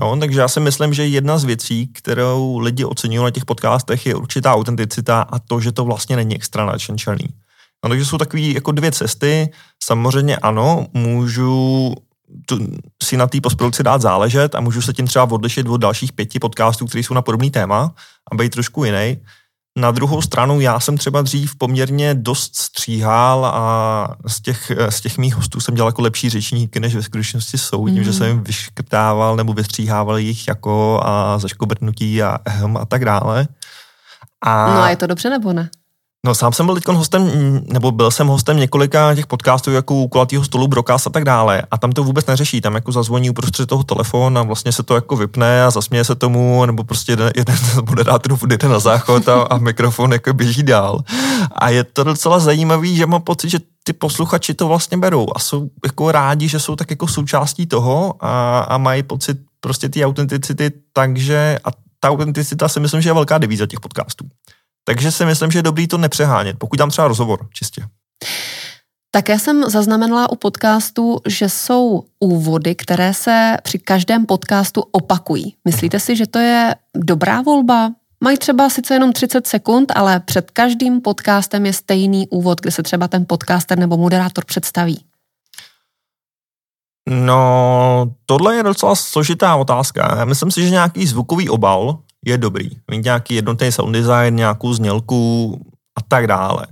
Jo, 0.00 0.16
takže 0.20 0.40
já 0.40 0.48
si 0.48 0.60
myslím, 0.60 0.94
že 0.94 1.06
jedna 1.06 1.38
z 1.38 1.44
věcí, 1.44 1.86
kterou 1.86 2.58
lidi 2.58 2.84
oceňují 2.84 3.24
na 3.24 3.30
těch 3.30 3.44
podcastech, 3.44 4.06
je 4.06 4.14
určitá 4.14 4.54
autenticita 4.54 5.22
a 5.22 5.38
to, 5.38 5.60
že 5.60 5.72
to 5.72 5.84
vlastně 5.84 6.16
není 6.16 6.34
extra 6.34 6.66
načenčaný. 6.66 7.24
No, 7.84 7.88
takže 7.88 8.04
jsou 8.04 8.18
takové 8.18 8.42
jako 8.42 8.72
dvě 8.72 8.92
cesty. 8.92 9.50
Samozřejmě 9.82 10.36
ano, 10.36 10.86
můžu 10.94 11.94
tu, 12.46 12.58
si 13.02 13.16
na 13.16 13.26
té 13.26 13.40
postprodukci 13.40 13.82
dát 13.82 14.00
záležet 14.00 14.54
a 14.54 14.60
můžu 14.60 14.82
se 14.82 14.92
tím 14.92 15.06
třeba 15.06 15.30
odlišit 15.30 15.66
od 15.66 15.76
dalších 15.76 16.12
pěti 16.12 16.38
podcastů, 16.38 16.86
které 16.86 17.02
jsou 17.02 17.14
na 17.14 17.22
podobný 17.22 17.50
téma 17.50 17.94
a 18.32 18.34
být 18.34 18.52
trošku 18.52 18.84
jiný. 18.84 19.16
Na 19.78 19.90
druhou 19.90 20.22
stranu 20.22 20.60
já 20.60 20.80
jsem 20.80 20.98
třeba 20.98 21.22
dřív 21.22 21.56
poměrně 21.56 22.14
dost 22.14 22.56
stříhal 22.56 23.46
a 23.46 24.16
z 24.26 24.40
těch, 24.40 24.72
z 24.88 25.00
těch 25.00 25.18
mých 25.18 25.34
hostů 25.34 25.60
jsem 25.60 25.74
dělal 25.74 25.88
jako 25.88 26.02
lepší 26.02 26.30
řečníky, 26.30 26.80
než 26.80 26.94
ve 26.94 27.02
skutečnosti 27.02 27.58
jsou, 27.58 27.88
tím, 27.88 27.96
mm. 27.96 28.04
že 28.04 28.12
jsem 28.12 28.26
jim 28.26 28.44
vyškrtával 28.44 29.36
nebo 29.36 29.52
vystříhával 29.52 30.18
jich 30.18 30.48
jako 30.48 31.00
a 31.04 31.38
zaškobrtnutí 31.38 32.22
a 32.22 32.38
ehm 32.44 32.76
a 32.76 32.84
tak 32.84 33.04
dále. 33.04 33.48
A... 34.40 34.74
No 34.74 34.82
a 34.82 34.90
je 34.90 34.96
to 34.96 35.06
dobře 35.06 35.30
nebo 35.30 35.52
ne? 35.52 35.70
No 36.26 36.34
sám 36.34 36.52
jsem 36.52 36.66
byl 36.66 36.74
teď 36.74 36.86
hostem, 36.88 37.30
nebo 37.72 37.92
byl 37.92 38.10
jsem 38.10 38.26
hostem 38.26 38.56
několika 38.56 39.14
těch 39.14 39.26
podcastů, 39.26 39.72
jako 39.72 39.94
u 39.94 40.08
kulatýho 40.08 40.44
stolu, 40.44 40.68
Brokas 40.68 41.06
a 41.06 41.10
tak 41.10 41.24
dále. 41.24 41.62
A 41.70 41.78
tam 41.78 41.92
to 41.92 42.04
vůbec 42.04 42.26
neřeší, 42.26 42.60
tam 42.60 42.74
jako 42.74 42.92
zazvoní 42.92 43.30
uprostřed 43.30 43.66
toho 43.66 43.82
telefon 43.82 44.38
a 44.38 44.42
vlastně 44.42 44.72
se 44.72 44.82
to 44.82 44.94
jako 44.94 45.16
vypne 45.16 45.64
a 45.64 45.70
zasměje 45.70 46.04
se 46.04 46.14
tomu, 46.14 46.66
nebo 46.66 46.84
prostě 46.84 47.12
jeden, 47.12 47.30
jeden 47.36 47.56
moderátorů 47.88 48.38
jde 48.46 48.68
na 48.68 48.78
záchod 48.78 49.28
a, 49.28 49.42
a 49.42 49.58
mikrofon 49.58 50.12
jako 50.12 50.32
běží 50.32 50.62
dál. 50.62 51.00
A 51.52 51.70
je 51.70 51.84
to 51.84 52.04
docela 52.04 52.38
zajímavý, 52.38 52.96
že 52.96 53.06
mám 53.06 53.22
pocit, 53.22 53.50
že 53.50 53.58
ty 53.84 53.92
posluchači 53.92 54.54
to 54.54 54.68
vlastně 54.68 54.96
berou 54.96 55.26
a 55.34 55.38
jsou 55.38 55.70
jako 55.84 56.12
rádi, 56.12 56.48
že 56.48 56.60
jsou 56.60 56.76
tak 56.76 56.90
jako 56.90 57.06
součástí 57.06 57.66
toho 57.66 58.14
a, 58.20 58.60
a 58.60 58.78
mají 58.78 59.02
pocit 59.02 59.38
prostě 59.60 59.88
ty 59.88 60.04
autenticity, 60.04 60.72
takže 60.92 61.58
a 61.64 61.68
ta 62.00 62.10
autenticita 62.10 62.68
si 62.68 62.80
myslím, 62.80 63.00
že 63.02 63.08
je 63.08 63.14
velká 63.14 63.38
devíza 63.38 63.66
těch 63.66 63.80
podcastů. 63.80 64.24
Takže 64.84 65.12
si 65.12 65.24
myslím, 65.24 65.50
že 65.50 65.58
je 65.58 65.62
dobrý 65.62 65.88
to 65.88 65.98
nepřehánět, 65.98 66.58
pokud 66.58 66.78
dám 66.78 66.90
třeba 66.90 67.08
rozhovor 67.08 67.48
čistě. 67.52 67.82
Také 69.14 69.38
jsem 69.38 69.70
zaznamenala 69.70 70.30
u 70.30 70.36
podcastu, 70.36 71.20
že 71.26 71.48
jsou 71.48 72.04
úvody, 72.20 72.74
které 72.74 73.14
se 73.14 73.56
při 73.62 73.78
každém 73.78 74.26
podcastu 74.26 74.84
opakují. 74.92 75.54
Myslíte 75.64 76.00
si, 76.00 76.16
že 76.16 76.26
to 76.26 76.38
je 76.38 76.74
dobrá 76.96 77.42
volba? 77.42 77.90
Mají 78.24 78.38
třeba 78.38 78.70
sice 78.70 78.94
jenom 78.94 79.12
30 79.12 79.46
sekund, 79.46 79.92
ale 79.94 80.20
před 80.20 80.50
každým 80.50 81.00
podcastem 81.00 81.66
je 81.66 81.72
stejný 81.72 82.28
úvod, 82.28 82.60
kde 82.60 82.70
se 82.70 82.82
třeba 82.82 83.08
ten 83.08 83.24
podcaster 83.28 83.78
nebo 83.78 83.96
moderátor 83.96 84.44
představí. 84.44 85.04
No, 87.08 88.12
tohle 88.26 88.56
je 88.56 88.62
docela 88.62 88.94
složitá 88.94 89.56
otázka. 89.56 90.16
Já 90.18 90.24
myslím 90.24 90.50
si, 90.50 90.62
že 90.62 90.70
nějaký 90.70 91.06
zvukový 91.06 91.48
obal 91.48 91.98
je 92.26 92.38
dobrý. 92.38 92.70
Mít 92.90 93.04
nějaký 93.04 93.34
jednotný 93.34 93.72
sound 93.72 93.94
design, 93.94 94.36
nějakou 94.36 94.74
znělku 94.74 95.60
a 95.98 96.02
tak 96.08 96.26
dále. 96.26 96.66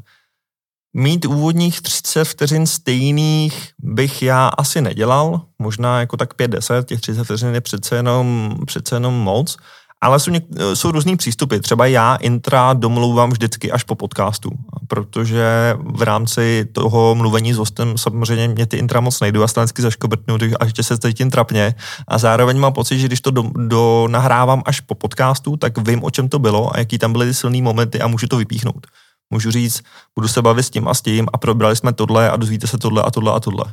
Mít 0.96 1.24
úvodních 1.24 1.80
30 1.80 2.24
vteřin 2.24 2.66
stejných 2.66 3.68
bych 3.78 4.22
já 4.22 4.48
asi 4.48 4.80
nedělal, 4.80 5.40
možná 5.58 6.00
jako 6.00 6.16
tak 6.16 6.34
5-10, 6.34 6.82
těch 6.82 7.00
30 7.00 7.24
vteřin 7.24 7.54
je 7.54 7.60
přece 7.60 7.96
jenom, 7.96 8.56
přece 8.66 8.96
jenom 8.96 9.14
moc, 9.14 9.56
ale 10.00 10.20
jsou, 10.20 10.30
něk- 10.30 10.74
jsou 10.74 10.90
různý 10.90 11.16
přístupy. 11.16 11.58
Třeba 11.58 11.86
já 11.86 12.14
intra 12.16 12.72
domlouvám 12.72 13.30
vždycky 13.30 13.72
až 13.72 13.84
po 13.84 13.94
podcastu, 13.94 14.50
protože 14.88 15.76
v 15.84 16.02
rámci 16.02 16.68
toho 16.72 17.14
mluvení 17.14 17.54
s 17.54 17.56
hostem 17.56 17.98
samozřejmě 17.98 18.48
mě 18.48 18.66
ty 18.66 18.76
intra 18.76 19.00
moc 19.00 19.20
nejdu 19.20 19.42
a 19.42 19.46
vždycky 19.46 19.82
zaškobrtnu, 19.82 20.38
a 20.60 20.64
ještě 20.64 20.82
se 20.82 20.98
cítím 20.98 21.30
trapně. 21.30 21.74
A 22.08 22.18
zároveň 22.18 22.58
mám 22.58 22.72
pocit, 22.72 22.98
že 22.98 23.06
když 23.06 23.20
to 23.20 23.30
do, 23.30 23.42
do 23.66 24.06
nahrávám 24.10 24.62
až 24.66 24.80
po 24.80 24.94
podcastu, 24.94 25.56
tak 25.56 25.88
vím, 25.88 26.04
o 26.04 26.10
čem 26.10 26.28
to 26.28 26.38
bylo 26.38 26.74
a 26.74 26.78
jaký 26.78 26.98
tam 26.98 27.12
byly 27.12 27.26
ty 27.26 27.34
silné 27.34 27.62
momenty 27.62 28.00
a 28.00 28.06
můžu 28.06 28.26
to 28.26 28.36
vypíchnout. 28.36 28.86
Můžu 29.32 29.50
říct, 29.50 29.82
budu 30.14 30.28
se 30.28 30.42
bavit 30.42 30.62
s 30.62 30.70
tím 30.70 30.88
a 30.88 30.94
s 30.94 31.02
tím 31.02 31.26
a 31.32 31.38
probrali 31.38 31.76
jsme 31.76 31.92
tohle 31.92 32.30
a 32.30 32.36
dozvíte 32.36 32.66
se 32.66 32.78
tohle 32.78 33.02
a 33.02 33.10
tohle 33.10 33.32
a 33.32 33.40
tohle. 33.40 33.64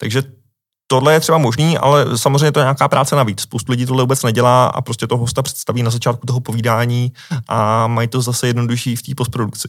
Takže 0.00 0.22
tohle 0.92 1.12
je 1.12 1.20
třeba 1.20 1.38
možný, 1.38 1.78
ale 1.78 2.18
samozřejmě 2.18 2.52
to 2.52 2.60
je 2.60 2.64
nějaká 2.64 2.88
práce 2.88 3.16
navíc. 3.16 3.40
Spoustu 3.40 3.72
lidí 3.72 3.86
tohle 3.86 4.02
vůbec 4.02 4.22
nedělá 4.22 4.66
a 4.66 4.80
prostě 4.80 5.06
toho 5.06 5.20
hosta 5.20 5.42
představí 5.42 5.82
na 5.82 5.90
začátku 5.90 6.26
toho 6.26 6.40
povídání 6.40 7.12
a 7.48 7.86
mají 7.86 8.08
to 8.08 8.20
zase 8.20 8.46
jednodušší 8.46 8.96
v 8.96 9.02
té 9.02 9.14
postprodukci. 9.14 9.68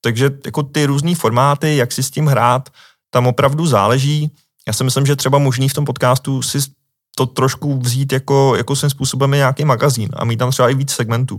Takže 0.00 0.30
jako 0.44 0.62
ty 0.62 0.86
různé 0.86 1.14
formáty, 1.14 1.76
jak 1.76 1.92
si 1.92 2.02
s 2.02 2.10
tím 2.10 2.26
hrát, 2.26 2.68
tam 3.10 3.26
opravdu 3.26 3.66
záleží. 3.66 4.30
Já 4.66 4.72
si 4.72 4.84
myslím, 4.84 5.06
že 5.06 5.16
třeba 5.16 5.38
možný 5.38 5.68
v 5.68 5.74
tom 5.74 5.84
podcastu 5.84 6.42
si 6.42 6.58
to 7.16 7.26
trošku 7.26 7.78
vzít 7.78 8.12
jako, 8.12 8.54
jako 8.56 8.76
svým 8.76 8.90
způsobem 8.90 9.30
nějaký 9.30 9.64
magazín 9.64 10.08
a 10.12 10.24
mít 10.24 10.36
tam 10.36 10.50
třeba 10.50 10.70
i 10.70 10.74
víc 10.74 10.90
segmentů. 10.90 11.38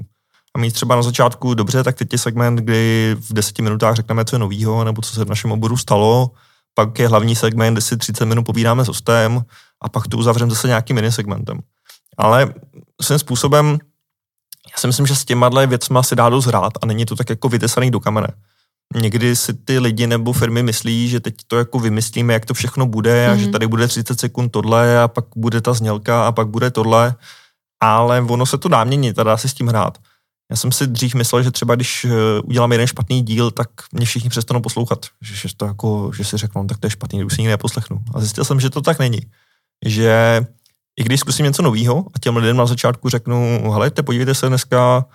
A 0.55 0.59
mít 0.59 0.71
třeba 0.71 0.95
na 0.95 1.01
začátku, 1.01 1.53
dobře, 1.53 1.83
tak 1.83 1.95
teď 1.95 2.13
je 2.13 2.19
segment, 2.19 2.55
kdy 2.55 3.15
v 3.19 3.33
deseti 3.33 3.61
minutách 3.61 3.95
řekneme, 3.95 4.25
co 4.25 4.35
je 4.35 4.39
novýho, 4.39 4.83
nebo 4.83 5.01
co 5.01 5.15
se 5.15 5.25
v 5.25 5.29
našem 5.29 5.51
oboru 5.51 5.77
stalo, 5.77 6.31
pak 6.73 6.99
je 6.99 7.07
hlavní 7.07 7.35
segment, 7.35 7.73
kde 7.73 7.81
si 7.81 7.97
30 7.97 8.25
minut 8.25 8.43
povídáme 8.43 8.85
s 8.85 8.87
hostem 8.87 9.41
a 9.81 9.89
pak 9.89 10.07
to 10.07 10.17
uzavřeme 10.17 10.51
zase 10.51 10.67
nějakým 10.67 10.95
minisegmentem. 10.95 11.59
Ale 12.17 12.53
svým 13.01 13.19
způsobem, 13.19 13.79
já 14.71 14.77
si 14.77 14.87
myslím, 14.87 15.07
že 15.07 15.15
s 15.15 15.25
těma 15.25 15.49
věcma 15.65 16.03
se 16.03 16.15
dá 16.15 16.29
dost 16.29 16.45
hrát 16.45 16.73
a 16.81 16.85
není 16.85 17.05
to 17.05 17.15
tak 17.15 17.29
jako 17.29 17.49
vytesaný 17.49 17.91
do 17.91 17.99
kamene. 17.99 18.27
Někdy 18.95 19.35
si 19.35 19.53
ty 19.53 19.79
lidi 19.79 20.07
nebo 20.07 20.33
firmy 20.33 20.63
myslí, 20.63 21.09
že 21.09 21.19
teď 21.19 21.35
to 21.47 21.57
jako 21.57 21.79
vymyslíme, 21.79 22.33
jak 22.33 22.45
to 22.45 22.53
všechno 22.53 22.85
bude 22.85 23.27
a 23.27 23.33
mm-hmm. 23.33 23.37
že 23.37 23.43
mhm. 23.43 23.51
tady 23.51 23.67
bude 23.67 23.87
30 23.87 24.19
sekund 24.19 24.49
tohle 24.49 25.03
a 25.03 25.07
pak 25.07 25.25
bude 25.35 25.61
ta 25.61 25.73
znělka 25.73 26.27
a 26.27 26.31
pak 26.31 26.47
bude 26.47 26.71
tohle, 26.71 27.15
ale 27.79 28.21
ono 28.21 28.45
se 28.45 28.57
to 28.57 28.69
dá 28.69 28.83
měnit 28.83 29.19
a 29.19 29.23
dá 29.23 29.37
se 29.37 29.47
s 29.47 29.53
tím 29.53 29.67
hrát. 29.67 29.97
Já 30.51 30.57
jsem 30.57 30.71
si 30.71 30.87
dřív 30.87 31.15
myslel, 31.15 31.43
že 31.43 31.51
třeba 31.51 31.75
když 31.75 32.05
eh, 32.05 32.41
udělám 32.43 32.71
jeden 32.71 32.87
špatný 32.87 33.21
díl, 33.21 33.51
tak 33.51 33.69
mě 33.91 34.05
všichni 34.05 34.29
přestanou 34.29 34.61
poslouchat. 34.61 35.05
Že, 35.21 35.35
že, 35.35 35.55
to 35.57 35.65
jako, 35.65 36.11
že 36.15 36.23
si 36.23 36.37
řeknou, 36.37 36.65
tak 36.65 36.77
to 36.77 36.87
je 36.87 36.91
špatný, 36.91 37.23
už 37.23 37.33
si 37.33 37.41
nikdy 37.41 37.51
neposlechnu. 37.51 37.99
A 38.13 38.19
zjistil 38.19 38.45
jsem, 38.45 38.59
že 38.59 38.69
to 38.69 38.81
tak 38.81 38.99
není. 38.99 39.19
Že 39.85 40.41
i 40.99 41.03
když 41.03 41.19
zkusím 41.19 41.45
něco 41.45 41.61
nového 41.61 42.05
a 42.13 42.19
těm 42.19 42.37
lidem 42.37 42.57
na 42.57 42.65
začátku 42.65 43.09
řeknu, 43.09 43.71
hele, 43.71 43.91
podívejte 43.91 44.35
se 44.35 44.47
dneska, 44.47 45.05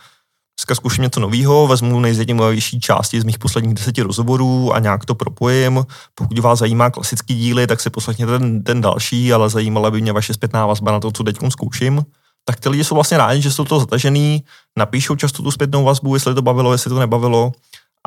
dneska 0.58 0.74
zkusím 0.74 1.02
něco 1.02 1.20
nového, 1.20 1.66
vezmu 1.66 2.00
nejzajímavější 2.00 2.80
části 2.80 3.20
z 3.20 3.24
mých 3.24 3.38
posledních 3.38 3.74
deseti 3.74 4.02
rozhovorů 4.02 4.74
a 4.74 4.78
nějak 4.78 5.04
to 5.04 5.14
propojím. 5.14 5.86
Pokud 6.14 6.38
vás 6.38 6.58
zajímá 6.58 6.90
klasický 6.90 7.34
díly, 7.34 7.66
tak 7.66 7.80
si 7.80 7.90
poslechněte 7.90 8.38
ten, 8.38 8.62
ten 8.62 8.80
další, 8.80 9.32
ale 9.32 9.50
zajímala 9.50 9.90
by 9.90 10.00
mě 10.00 10.12
vaše 10.12 10.34
zpětná 10.34 10.66
vazba 10.66 10.92
na 10.92 11.00
to, 11.00 11.12
co 11.12 11.24
teď 11.24 11.36
zkouším 11.48 12.04
tak 12.48 12.60
ty 12.60 12.68
lidi 12.68 12.84
jsou 12.84 12.94
vlastně 12.94 13.18
rádi, 13.18 13.42
že 13.42 13.50
jsou 13.50 13.64
to 13.64 13.80
zatažený, 13.80 14.44
napíšou 14.78 15.16
často 15.16 15.42
tu 15.42 15.50
zpětnou 15.50 15.84
vazbu, 15.84 16.14
jestli 16.14 16.34
to 16.34 16.42
bavilo, 16.42 16.72
jestli 16.72 16.88
to 16.88 16.98
nebavilo 16.98 17.52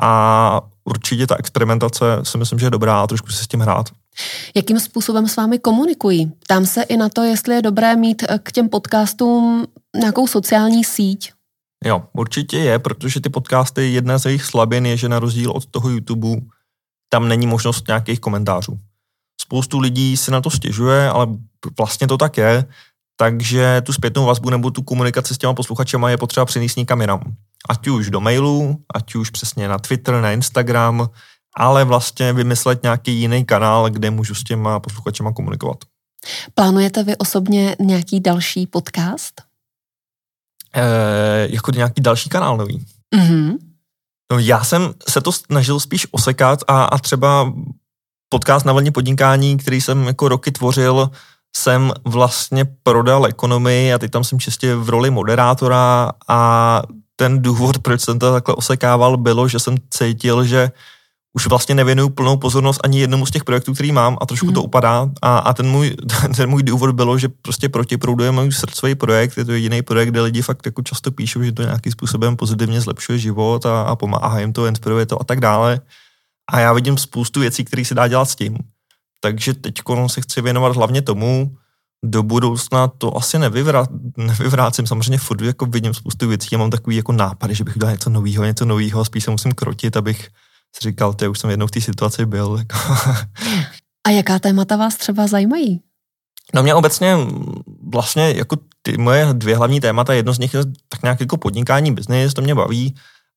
a 0.02 0.60
určitě 0.84 1.26
ta 1.26 1.36
experimentace 1.38 2.04
si 2.22 2.38
myslím, 2.38 2.58
že 2.58 2.66
je 2.66 2.70
dobrá 2.70 3.02
a 3.02 3.06
trošku 3.06 3.28
se 3.28 3.44
s 3.44 3.48
tím 3.48 3.60
hrát. 3.60 3.86
Jakým 4.54 4.80
způsobem 4.80 5.28
s 5.28 5.36
vámi 5.36 5.58
komunikují? 5.58 6.26
Ptám 6.26 6.66
se 6.66 6.82
i 6.82 6.96
na 6.96 7.08
to, 7.08 7.22
jestli 7.22 7.54
je 7.54 7.62
dobré 7.62 7.96
mít 7.96 8.22
eh, 8.28 8.38
k 8.42 8.52
těm 8.52 8.68
podcastům 8.68 9.66
nějakou 9.96 10.26
sociální 10.26 10.84
síť. 10.84 11.32
Jo, 11.84 12.02
určitě 12.12 12.58
je, 12.58 12.78
protože 12.78 13.20
ty 13.20 13.28
podcasty, 13.28 13.92
jedna 13.92 14.18
z 14.18 14.26
jejich 14.26 14.44
slabin 14.44 14.86
je, 14.86 14.96
že 14.96 15.08
na 15.08 15.18
rozdíl 15.18 15.50
od 15.50 15.66
toho 15.66 15.90
YouTube 15.90 16.28
tam 17.08 17.28
není 17.28 17.46
možnost 17.46 17.88
nějakých 17.88 18.20
komentářů. 18.20 18.78
Spoustu 19.40 19.78
lidí 19.78 20.16
si 20.16 20.30
na 20.30 20.40
to 20.40 20.50
stěžuje, 20.50 21.08
ale 21.08 21.26
vlastně 21.78 22.06
to 22.06 22.16
tak 22.16 22.36
je 22.36 22.64
takže 23.20 23.82
tu 23.84 23.92
zpětnou 23.92 24.26
vazbu 24.26 24.50
nebo 24.50 24.70
tu 24.70 24.82
komunikaci 24.82 25.34
s 25.34 25.38
těma 25.38 25.54
posluchačema 25.54 26.10
je 26.10 26.16
potřeba 26.16 26.44
přinést 26.44 26.76
někam 26.76 27.00
jinam. 27.00 27.20
Ať 27.68 27.88
už 27.88 28.10
do 28.10 28.20
mailu, 28.20 28.76
ať 28.94 29.14
už 29.14 29.30
přesně 29.30 29.68
na 29.68 29.78
Twitter, 29.78 30.14
na 30.14 30.32
Instagram, 30.32 31.08
ale 31.56 31.84
vlastně 31.84 32.32
vymyslet 32.32 32.82
nějaký 32.82 33.12
jiný 33.12 33.44
kanál, 33.44 33.90
kde 33.90 34.10
můžu 34.10 34.34
s 34.34 34.44
těma 34.44 34.80
posluchačema 34.80 35.32
komunikovat. 35.32 35.78
Plánujete 36.54 37.04
vy 37.04 37.16
osobně 37.16 37.76
nějaký 37.80 38.20
další 38.20 38.66
podcast? 38.66 39.40
E, 40.76 40.82
jako 41.50 41.70
nějaký 41.70 42.02
další 42.02 42.28
kanál 42.28 42.56
nový. 42.56 42.86
Mm-hmm. 43.16 43.56
No 44.32 44.38
já 44.38 44.64
jsem 44.64 44.94
se 45.08 45.20
to 45.20 45.32
snažil 45.32 45.80
spíš 45.80 46.06
osekat 46.10 46.60
a, 46.68 46.84
a 46.84 46.98
třeba 46.98 47.52
podcast 48.28 48.66
na 48.66 48.72
vlně 48.72 48.92
podnikání, 48.92 49.56
který 49.56 49.80
jsem 49.80 50.06
jako 50.06 50.28
roky 50.28 50.52
tvořil, 50.52 51.10
jsem 51.56 51.92
vlastně 52.04 52.64
prodal 52.82 53.26
ekonomii 53.26 53.92
a 53.92 53.98
teď 53.98 54.10
tam 54.10 54.24
jsem 54.24 54.40
čistě 54.40 54.74
v 54.74 54.88
roli 54.88 55.10
moderátora 55.10 56.10
a 56.28 56.82
ten 57.16 57.42
důvod, 57.42 57.78
proč 57.78 58.00
jsem 58.00 58.18
to 58.18 58.32
takhle 58.32 58.54
osekával, 58.54 59.16
bylo, 59.16 59.48
že 59.48 59.58
jsem 59.58 59.76
cítil, 59.90 60.44
že 60.44 60.70
už 61.32 61.46
vlastně 61.46 61.74
nevěnuju 61.74 62.08
plnou 62.08 62.36
pozornost 62.36 62.80
ani 62.84 63.00
jednomu 63.00 63.26
z 63.26 63.30
těch 63.30 63.44
projektů, 63.44 63.74
který 63.74 63.92
mám 63.92 64.18
a 64.20 64.26
trošku 64.26 64.46
mm. 64.46 64.54
to 64.54 64.62
upadá. 64.62 65.10
A, 65.22 65.38
a 65.38 65.52
ten, 65.52 65.66
můj, 65.66 65.96
ten 66.36 66.50
můj 66.50 66.62
důvod 66.62 66.90
bylo, 66.90 67.18
že 67.18 67.28
prostě 67.28 67.68
protiprouduje 67.68 68.30
můj 68.30 68.52
srdcový 68.52 68.94
projekt, 68.94 69.38
je 69.38 69.44
to 69.44 69.52
jediný 69.52 69.82
projekt, 69.82 70.08
kde 70.08 70.20
lidi 70.20 70.42
fakt 70.42 70.66
jako 70.66 70.82
často 70.82 71.10
píšou, 71.10 71.42
že 71.42 71.52
to 71.52 71.62
nějakým 71.62 71.92
způsobem 71.92 72.36
pozitivně 72.36 72.80
zlepšuje 72.80 73.18
život 73.18 73.66
a, 73.66 73.82
a 73.82 73.96
pomáhá 73.96 74.40
jim 74.40 74.52
to, 74.52 74.66
inspiruje 74.66 75.06
to 75.06 75.20
a 75.20 75.24
tak 75.24 75.40
dále. 75.40 75.80
A 76.52 76.60
já 76.60 76.72
vidím 76.72 76.98
spoustu 76.98 77.40
věcí, 77.40 77.64
které 77.64 77.84
se 77.84 77.94
dá 77.94 78.08
dělat 78.08 78.24
s 78.24 78.36
tím. 78.36 78.58
Takže 79.20 79.54
teď 79.54 79.74
se 80.06 80.20
chci 80.20 80.42
věnovat 80.42 80.76
hlavně 80.76 81.02
tomu, 81.02 81.56
do 82.04 82.22
budoucna 82.22 82.88
to 82.88 83.16
asi 83.16 83.38
nevyvrá, 83.38 83.86
nevyvrácím. 84.16 84.86
Samozřejmě 84.86 85.18
furt 85.18 85.40
jako 85.40 85.66
vidím 85.66 85.94
spoustu 85.94 86.28
věcí 86.28 86.54
a 86.54 86.58
mám 86.58 86.70
takový 86.70 86.96
jako 86.96 87.12
nápady, 87.12 87.54
že 87.54 87.64
bych 87.64 87.76
udělal 87.76 87.94
něco 87.94 88.10
nového, 88.10 88.44
něco 88.44 88.64
nového 88.64 89.00
a 89.00 89.04
spíš 89.04 89.24
se 89.24 89.30
musím 89.30 89.52
krotit, 89.52 89.96
abych 89.96 90.28
si 90.76 90.88
říkal, 90.88 91.14
že 91.20 91.28
už 91.28 91.38
jsem 91.38 91.50
jednou 91.50 91.66
v 91.66 91.70
té 91.70 91.80
situaci 91.80 92.26
byl. 92.26 92.56
Jako. 92.58 92.76
A 94.06 94.10
jaká 94.10 94.38
témata 94.38 94.76
vás 94.76 94.96
třeba 94.96 95.26
zajímají? 95.26 95.80
No 96.54 96.62
mě 96.62 96.74
obecně 96.74 97.16
vlastně 97.92 98.30
jako 98.36 98.56
ty 98.82 98.98
moje 98.98 99.28
dvě 99.32 99.56
hlavní 99.56 99.80
témata, 99.80 100.12
jedno 100.12 100.32
z 100.32 100.38
nich 100.38 100.54
je 100.54 100.60
tak 100.88 101.02
nějak 101.02 101.20
jako 101.20 101.36
podnikání, 101.36 101.92
biznis, 101.92 102.34
to 102.34 102.42
mě 102.42 102.54
baví, 102.54 102.94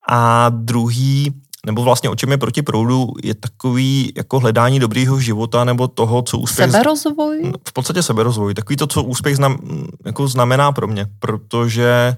a 0.10 0.50
druhý, 0.50 1.34
nebo 1.66 1.84
vlastně 1.84 2.10
o 2.10 2.16
čem 2.16 2.32
je 2.32 2.38
proti 2.38 2.62
proudu, 2.62 3.08
je 3.24 3.34
takový 3.34 4.14
jako 4.18 4.40
hledání 4.40 4.80
dobrýho 4.80 5.20
života 5.20 5.64
nebo 5.64 5.88
toho, 5.88 6.22
co 6.22 6.38
úspěch... 6.38 6.72
Seberozvoj? 6.72 7.42
No, 7.44 7.52
v 7.68 7.74
podstatě 7.74 8.04
seberozvoj. 8.04 8.54
Takový 8.54 8.78
to, 8.78 8.88
co 8.88 9.04
úspěch 9.04 9.36
znam, 9.36 9.58
jako 10.06 10.28
znamená 10.28 10.72
pro 10.72 10.88
mě, 10.88 11.06
protože 11.20 12.16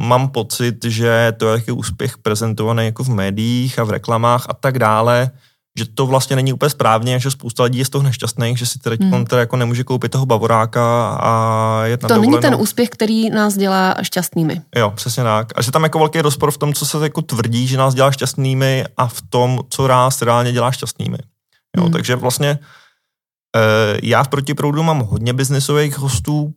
mám 0.00 0.28
pocit, 0.28 0.84
že 0.84 1.32
to 1.36 1.48
je 1.48 1.72
úspěch 1.72 2.18
prezentovaný 2.18 2.84
jako 2.84 3.04
v 3.04 3.08
médiích 3.08 3.78
a 3.78 3.84
v 3.84 3.90
reklamách 3.90 4.46
a 4.48 4.54
tak 4.54 4.78
dále, 4.78 5.30
že 5.78 5.84
to 5.94 6.06
vlastně 6.06 6.36
není 6.36 6.52
úplně 6.52 6.70
správně, 6.70 7.20
že 7.20 7.30
spousta 7.30 7.64
lidí 7.64 7.78
je 7.78 7.84
z 7.84 7.90
toho 7.90 8.02
nešťastných, 8.02 8.58
že 8.58 8.66
si 8.66 8.78
teď 8.78 9.00
hmm. 9.00 9.24
teda 9.24 9.40
jako 9.40 9.56
nemůže 9.56 9.84
koupit 9.84 10.12
toho 10.12 10.26
bavoráka 10.26 11.08
a 11.20 11.84
jet 11.84 12.02
na 12.02 12.08
To 12.08 12.14
dovolenou. 12.14 12.30
není 12.30 12.42
ten 12.42 12.60
úspěch, 12.60 12.88
který 12.88 13.30
nás 13.30 13.56
dělá 13.56 13.94
šťastnými. 14.02 14.62
Jo, 14.76 14.90
přesně 14.90 15.22
tak. 15.22 15.58
A 15.58 15.62
že 15.62 15.70
tam 15.70 15.82
jako 15.82 15.98
velký 15.98 16.20
rozpor 16.20 16.50
v 16.50 16.58
tom, 16.58 16.74
co 16.74 16.86
se 16.86 16.98
jako 17.02 17.22
tvrdí, 17.22 17.66
že 17.66 17.76
nás 17.76 17.94
dělá 17.94 18.12
šťastnými 18.12 18.84
a 18.96 19.06
v 19.06 19.22
tom, 19.30 19.60
co 19.68 19.88
nás 19.88 20.22
reálně 20.22 20.52
dělá 20.52 20.72
šťastnými. 20.72 21.18
Jo, 21.76 21.82
hmm. 21.82 21.92
takže 21.92 22.16
vlastně 22.16 22.48
e, 22.48 22.58
já 24.02 24.22
v 24.22 24.28
protiproudu 24.28 24.82
mám 24.82 25.00
hodně 25.00 25.32
biznesových 25.32 25.98
hostů, 25.98 26.54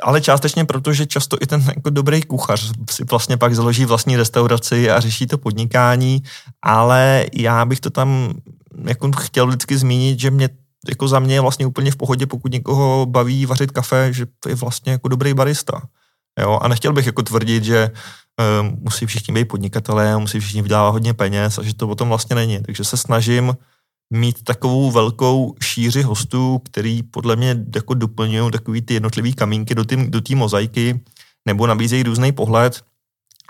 ale 0.00 0.20
částečně 0.20 0.64
proto, 0.64 0.92
že 0.92 1.06
často 1.06 1.36
i 1.40 1.46
ten 1.46 1.64
jako 1.76 1.90
dobrý 1.90 2.22
kuchař 2.22 2.72
si 2.90 3.04
vlastně 3.04 3.36
pak 3.36 3.54
založí 3.54 3.84
vlastní 3.84 4.16
restauraci 4.16 4.90
a 4.90 5.00
řeší 5.00 5.26
to 5.26 5.38
podnikání, 5.38 6.22
ale 6.62 7.26
já 7.34 7.64
bych 7.64 7.80
to 7.80 7.90
tam 7.90 8.34
jako 8.86 9.10
chtěl 9.12 9.46
vždycky 9.46 9.78
zmínit, 9.78 10.20
že 10.20 10.30
mě 10.30 10.48
jako 10.88 11.08
za 11.08 11.18
mě 11.18 11.34
je 11.34 11.40
vlastně 11.40 11.66
úplně 11.66 11.90
v 11.90 11.96
pohodě, 11.96 12.26
pokud 12.26 12.52
někoho 12.52 13.06
baví 13.06 13.46
vařit 13.46 13.70
kafe, 13.70 14.12
že 14.12 14.26
to 14.40 14.48
je 14.48 14.54
vlastně 14.54 14.92
jako 14.92 15.08
dobrý 15.08 15.34
barista. 15.34 15.82
Jo? 16.40 16.58
A 16.62 16.68
nechtěl 16.68 16.92
bych 16.92 17.06
jako 17.06 17.22
tvrdit, 17.22 17.64
že 17.64 17.90
um, 18.60 18.78
musí 18.80 19.06
všichni 19.06 19.34
být 19.34 19.44
podnikatelé, 19.44 20.18
musí 20.18 20.40
všichni 20.40 20.62
vydávat 20.62 20.90
hodně 20.90 21.14
peněz 21.14 21.58
a 21.58 21.62
že 21.62 21.74
to 21.74 21.88
o 21.88 21.94
tom 21.94 22.08
vlastně 22.08 22.36
není. 22.36 22.62
Takže 22.62 22.84
se 22.84 22.96
snažím 22.96 23.56
mít 24.12 24.42
takovou 24.44 24.90
velkou 24.90 25.54
šíři 25.62 26.02
hostů, 26.02 26.58
který 26.58 27.02
podle 27.02 27.36
mě 27.36 27.64
jako 27.74 27.94
doplňují 27.94 28.50
takový 28.50 28.82
ty 28.82 28.94
jednotlivý 28.94 29.34
kamínky 29.34 29.74
do 29.74 29.84
té 29.84 29.96
do 29.96 30.20
mozaiky 30.34 31.00
nebo 31.46 31.66
nabízejí 31.66 32.02
různý 32.02 32.32
pohled. 32.32 32.82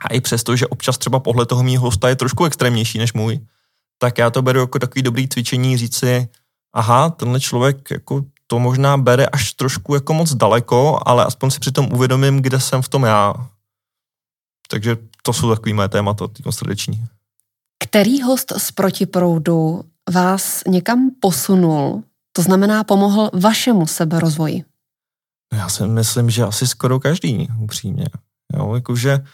A 0.04 0.14
i 0.14 0.20
přesto, 0.20 0.56
že 0.56 0.66
občas 0.66 0.98
třeba 0.98 1.20
pohled 1.20 1.48
toho 1.48 1.62
mýho 1.62 1.82
hosta 1.82 2.08
je 2.08 2.16
trošku 2.16 2.44
extrémnější 2.44 2.98
než 2.98 3.12
můj, 3.12 3.40
tak 3.98 4.18
já 4.18 4.30
to 4.30 4.42
beru 4.42 4.60
jako 4.60 4.78
takový 4.78 5.02
dobrý 5.02 5.28
cvičení 5.28 5.76
říct 5.76 5.96
si, 5.96 6.28
aha, 6.72 7.10
tenhle 7.10 7.40
člověk 7.40 7.90
jako 7.90 8.24
to 8.46 8.58
možná 8.58 8.96
bere 8.96 9.26
až 9.26 9.52
trošku 9.52 9.94
jako 9.94 10.14
moc 10.14 10.34
daleko, 10.34 11.00
ale 11.06 11.24
aspoň 11.24 11.50
si 11.50 11.60
přitom 11.60 11.88
uvědomím, 11.92 12.42
kde 12.42 12.60
jsem 12.60 12.82
v 12.82 12.88
tom 12.88 13.02
já. 13.02 13.34
Takže 14.68 14.96
to 15.22 15.32
jsou 15.32 15.50
takový 15.50 15.72
mé 15.72 15.88
témata, 15.88 16.28
ty 16.28 16.42
srdeční. 16.50 17.06
Který 17.84 18.22
host 18.22 18.52
z 18.56 18.72
protiproudu 18.72 19.84
vás 20.10 20.62
někam 20.66 21.10
posunul, 21.20 22.04
to 22.32 22.42
znamená 22.42 22.84
pomohl 22.84 23.30
vašemu 23.32 23.86
seberozvoji? 23.86 24.64
Já 25.52 25.68
si 25.68 25.86
myslím, 25.86 26.30
že 26.30 26.42
asi 26.42 26.66
skoro 26.66 27.00
každý, 27.00 27.48
upřímně. 27.60 28.06
Jo, 28.56 28.74
jakože 28.74 29.24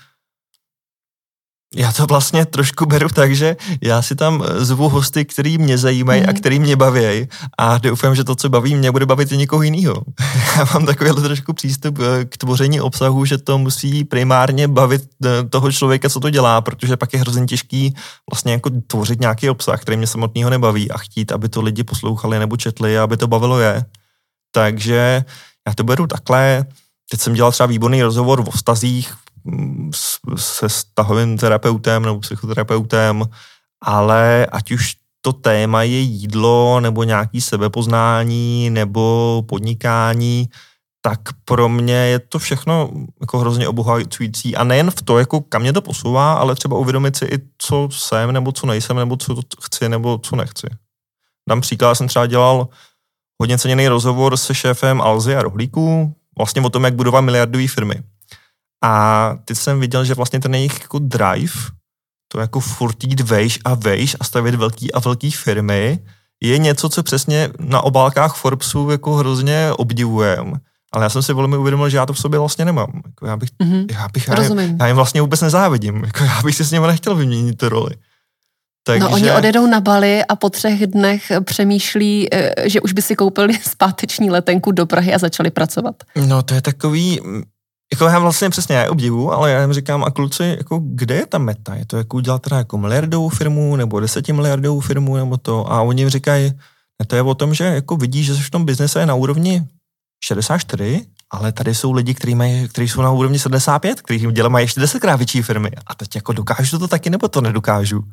já 1.76 1.92
to 1.92 2.06
vlastně 2.06 2.46
trošku 2.46 2.86
beru 2.86 3.08
tak, 3.08 3.34
že 3.34 3.56
já 3.82 4.02
si 4.02 4.14
tam 4.14 4.44
zvu 4.56 4.88
hosty, 4.88 5.24
který 5.24 5.58
mě 5.58 5.78
zajímají 5.78 6.20
mm. 6.20 6.28
a 6.28 6.32
mhm. 6.32 6.40
který 6.40 6.58
mě 6.58 6.76
baví 6.76 7.28
a 7.58 7.78
doufám, 7.78 8.14
že 8.14 8.24
to, 8.24 8.34
co 8.34 8.48
baví 8.48 8.74
mě, 8.74 8.92
bude 8.92 9.06
bavit 9.06 9.32
i 9.32 9.36
někoho 9.36 9.62
jiného. 9.62 10.02
já 10.56 10.66
mám 10.74 10.86
takový 10.86 11.22
trošku 11.22 11.52
přístup 11.52 11.98
eh, 11.98 12.24
k 12.24 12.36
tvoření 12.36 12.80
obsahu, 12.80 13.24
že 13.24 13.38
to 13.38 13.58
musí 13.58 14.04
primárně 14.04 14.68
bavit 14.68 15.02
eh, 15.24 15.44
toho 15.48 15.72
člověka, 15.72 16.08
co 16.08 16.20
to 16.20 16.30
dělá, 16.30 16.60
protože 16.60 16.96
pak 16.96 17.12
je 17.12 17.20
hrozně 17.20 17.46
těžký 17.46 17.94
vlastně 18.32 18.52
jako 18.52 18.70
tvořit 18.86 19.20
nějaký 19.20 19.50
obsah, 19.50 19.82
který 19.82 19.96
mě 19.96 20.06
samotného 20.06 20.50
nebaví 20.50 20.90
a 20.90 20.98
chtít, 20.98 21.32
aby 21.32 21.48
to 21.48 21.62
lidi 21.62 21.84
poslouchali 21.84 22.38
nebo 22.38 22.56
četli 22.56 22.98
a 22.98 23.02
aby 23.02 23.16
to 23.16 23.26
bavilo 23.26 23.60
je. 23.60 23.84
Takže 24.52 25.24
já 25.68 25.74
to 25.74 25.84
beru 25.84 26.06
takhle. 26.06 26.64
Teď 27.10 27.20
jsem 27.20 27.34
dělal 27.34 27.52
třeba 27.52 27.66
výborný 27.66 28.02
rozhovor 28.02 28.40
o 28.40 28.50
vztazích, 28.50 29.14
se 30.36 30.68
stahovým 30.68 31.38
terapeutem 31.38 32.02
nebo 32.02 32.20
psychoterapeutem, 32.20 33.24
ale 33.82 34.46
ať 34.46 34.72
už 34.72 34.94
to 35.20 35.32
téma 35.32 35.82
je 35.82 36.00
jídlo 36.00 36.80
nebo 36.80 37.04
nějaký 37.04 37.40
sebepoznání 37.40 38.70
nebo 38.70 39.42
podnikání, 39.48 40.48
tak 41.02 41.20
pro 41.44 41.68
mě 41.68 41.94
je 41.94 42.18
to 42.18 42.38
všechno 42.38 42.90
jako 43.20 43.38
hrozně 43.38 43.68
obohacující 43.68 44.56
a 44.56 44.64
nejen 44.64 44.90
v 44.90 45.02
to, 45.02 45.18
jako 45.18 45.40
kam 45.40 45.62
mě 45.62 45.72
to 45.72 45.82
posouvá, 45.82 46.32
ale 46.32 46.54
třeba 46.54 46.76
uvědomit 46.76 47.16
si 47.16 47.24
i, 47.24 47.38
co 47.58 47.88
jsem, 47.92 48.32
nebo 48.32 48.52
co 48.52 48.66
nejsem, 48.66 48.96
nebo 48.96 49.16
co 49.16 49.34
chci, 49.62 49.88
nebo 49.88 50.18
co 50.18 50.36
nechci. 50.36 50.66
Dám 51.48 51.60
příklad, 51.60 51.94
jsem 51.94 52.08
třeba 52.08 52.26
dělal 52.26 52.68
hodně 53.40 53.58
ceněný 53.58 53.88
rozhovor 53.88 54.36
se 54.36 54.54
šéfem 54.54 55.00
Alzy 55.00 55.36
a 55.36 55.42
Rohlíků, 55.42 56.14
vlastně 56.38 56.62
o 56.62 56.70
tom, 56.70 56.84
jak 56.84 56.94
budovat 56.94 57.20
miliardové 57.20 57.68
firmy. 57.68 58.02
A 58.84 59.34
teď 59.44 59.58
jsem 59.58 59.80
viděl, 59.80 60.04
že 60.04 60.14
vlastně 60.14 60.40
ten 60.40 60.54
jejich 60.54 60.80
jako 60.80 60.98
drive, 60.98 61.54
to 62.28 62.40
jako 62.40 62.60
furt 62.60 63.04
jít 63.04 63.20
vejš 63.20 63.58
a 63.64 63.74
vejš 63.74 64.16
a 64.20 64.24
stavět 64.24 64.54
velký 64.54 64.92
a 64.92 64.98
velký 64.98 65.30
firmy, 65.30 65.98
je 66.42 66.58
něco, 66.58 66.88
co 66.88 67.02
přesně 67.02 67.48
na 67.58 67.80
obálkách 67.80 68.36
Forbesu 68.36 68.90
jako 68.90 69.14
hrozně 69.14 69.72
obdivujem. 69.72 70.60
Ale 70.92 71.04
já 71.04 71.08
jsem 71.08 71.22
si 71.22 71.32
velmi 71.32 71.56
uvědomil, 71.56 71.88
že 71.88 71.96
já 71.96 72.06
to 72.06 72.12
v 72.12 72.18
sobě 72.18 72.38
vlastně 72.38 72.64
nemám. 72.64 73.02
Jako 73.06 73.26
já 73.26 73.36
bych, 73.36 73.50
mm-hmm. 73.62 73.86
já, 73.90 74.08
bych 74.08 74.28
já, 74.28 74.42
jim, 74.42 74.76
já 74.80 74.86
jim 74.86 74.96
vlastně 74.96 75.20
vůbec 75.20 75.40
nezávidím. 75.40 76.04
Jako 76.04 76.24
já 76.24 76.42
bych 76.42 76.54
si 76.54 76.64
s 76.64 76.72
nimi 76.72 76.86
nechtěl 76.86 77.14
vyměnit 77.14 77.58
tu 77.58 77.68
roli. 77.68 77.90
Takže... 78.84 79.04
No 79.04 79.10
oni 79.10 79.32
odjedou 79.32 79.66
na 79.66 79.80
Bali 79.80 80.24
a 80.24 80.36
po 80.36 80.50
třech 80.50 80.86
dnech 80.86 81.32
přemýšlí, 81.44 82.28
eh, 82.34 82.68
že 82.68 82.80
už 82.80 82.92
by 82.92 83.02
si 83.02 83.16
koupili 83.16 83.54
zpáteční 83.62 84.30
letenku 84.30 84.72
do 84.72 84.86
Prahy 84.86 85.14
a 85.14 85.18
začali 85.18 85.50
pracovat. 85.50 85.94
No 86.26 86.42
to 86.42 86.54
je 86.54 86.62
takový, 86.62 87.20
jako 87.92 88.04
já 88.04 88.18
vlastně 88.18 88.50
přesně, 88.50 88.74
já 88.74 88.82
je 88.82 88.88
obdivu, 88.88 89.32
ale 89.32 89.50
já 89.50 89.60
jim 89.60 89.72
říkám, 89.72 90.04
a 90.04 90.10
kluci, 90.10 90.54
jako 90.58 90.80
kde 90.82 91.14
je 91.14 91.26
ta 91.26 91.38
meta? 91.38 91.74
Je 91.74 91.86
to 91.86 91.96
jako 91.96 92.16
udělat 92.16 92.42
teda 92.42 92.56
jako 92.56 92.78
miliardovou 92.78 93.28
firmu, 93.28 93.76
nebo 93.76 94.00
desetimiliardovou 94.00 94.80
firmu, 94.80 95.16
nebo 95.16 95.36
to? 95.36 95.72
A 95.72 95.82
oni 95.82 96.02
jim 96.02 96.10
říkají, 96.10 96.52
ne, 97.00 97.06
to 97.06 97.16
je 97.16 97.22
o 97.22 97.34
tom, 97.34 97.54
že 97.54 97.64
jako 97.64 97.96
vidíš, 97.96 98.26
že 98.26 98.34
jsi 98.34 98.42
v 98.42 98.50
tom 98.50 98.64
biznese 98.64 99.06
na 99.06 99.14
úrovni 99.14 99.66
64, 100.24 101.06
ale 101.30 101.52
tady 101.52 101.74
jsou 101.74 101.92
lidi, 101.92 102.14
kteří, 102.14 102.34
mají, 102.34 102.68
kteří 102.68 102.88
jsou 102.88 103.02
na 103.02 103.10
úrovni 103.10 103.38
75, 103.38 104.00
kteří 104.02 104.26
dělají 104.32 104.64
ještě 104.64 104.80
desetkrát 104.80 105.18
větší 105.18 105.42
firmy. 105.42 105.70
A 105.86 105.94
teď 105.94 106.14
jako 106.14 106.32
dokážu 106.32 106.78
to 106.78 106.88
taky, 106.88 107.10
nebo 107.10 107.28
to 107.28 107.40
nedokážu? 107.40 108.04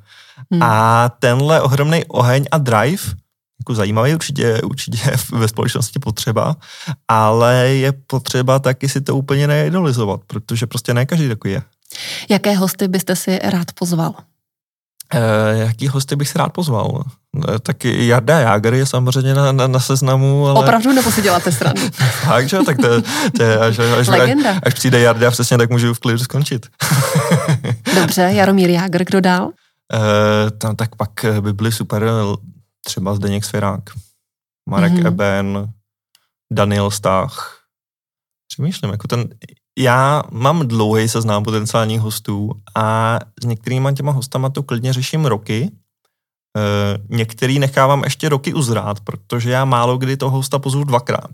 Hmm. 0.51 0.63
A 0.63 1.09
tenhle 1.19 1.61
ohromný 1.61 2.05
oheň 2.05 2.45
a 2.51 2.57
drive 2.57 3.03
jako 3.59 3.75
zajímavý, 3.75 4.13
určitě, 4.13 4.61
určitě 4.61 5.11
ve 5.31 5.47
společnosti 5.47 5.99
potřeba, 5.99 6.55
ale 7.07 7.55
je 7.55 7.91
potřeba 8.07 8.59
taky 8.59 8.89
si 8.89 9.01
to 9.01 9.15
úplně 9.15 9.47
neidolizovat, 9.47 10.21
protože 10.27 10.67
prostě 10.67 10.93
ne 10.93 11.05
každý 11.05 11.27
takový 11.27 11.53
je. 11.53 11.61
Jaké 12.29 12.55
hosty 12.55 12.87
byste 12.87 13.15
si 13.15 13.39
rád 13.43 13.71
pozval? 13.71 14.13
Eh, 15.13 15.57
jaký 15.57 15.87
hosty 15.87 16.15
bych 16.15 16.29
si 16.29 16.37
rád 16.37 16.49
pozval? 16.49 17.03
Eh, 17.49 17.59
taky 17.59 18.07
Jarda 18.07 18.39
Jáger 18.39 18.73
je 18.73 18.85
samozřejmě 18.85 19.33
na, 19.33 19.51
na, 19.51 19.67
na 19.67 19.79
seznamu. 19.79 20.47
Ale... 20.47 20.59
Opravdu 20.59 20.93
nebo 20.93 21.11
si 21.11 21.21
děláte 21.21 21.51
stranu? 21.51 21.81
tak, 22.27 22.49
že? 22.49 22.57
Tak 22.65 22.77
to, 22.77 23.01
to 23.37 23.43
je, 23.43 23.59
až, 23.59 23.79
až, 23.79 24.07
až, 24.07 24.29
až 24.63 24.73
přijde 24.73 24.99
Jarda, 24.99 25.31
přesně 25.31 25.57
tak 25.57 25.69
můžu 25.69 25.93
v 25.93 25.99
klidu 25.99 26.19
skončit. 26.19 26.67
Dobře, 27.95 28.21
Jaromír 28.21 28.69
Jáger, 28.69 29.05
kdo 29.05 29.21
dál? 29.21 29.49
Eh, 29.93 30.51
tam, 30.51 30.75
tak 30.75 30.95
pak 30.95 31.09
by 31.41 31.53
byly 31.53 31.71
super 31.71 32.03
třeba 32.85 33.15
Zdeněk 33.15 33.45
Svěrák, 33.45 33.83
Marek 34.69 34.93
mm-hmm. 34.93 35.07
Eben, 35.07 35.73
Daniel 36.53 36.91
Stach. 36.91 37.61
Přemýšlím, 38.47 38.91
jako 38.91 39.07
ten, 39.07 39.29
já 39.79 40.23
mám 40.31 40.67
dlouhý 40.67 41.09
seznám 41.09 41.43
potenciálních 41.43 41.99
hostů 41.99 42.51
a 42.75 43.19
s 43.43 43.45
některýma 43.45 43.91
těma 43.91 44.11
hostama 44.11 44.49
to 44.49 44.63
klidně 44.63 44.93
řeším 44.93 45.25
roky. 45.25 45.71
E, 46.57 46.97
některý 47.09 47.59
nechávám 47.59 48.03
ještě 48.03 48.29
roky 48.29 48.53
uzrát, 48.53 48.99
protože 48.99 49.51
já 49.51 49.65
málo 49.65 49.97
kdy 49.97 50.17
toho 50.17 50.37
hosta 50.37 50.59
pozvu 50.59 50.83
dvakrát. 50.83 51.31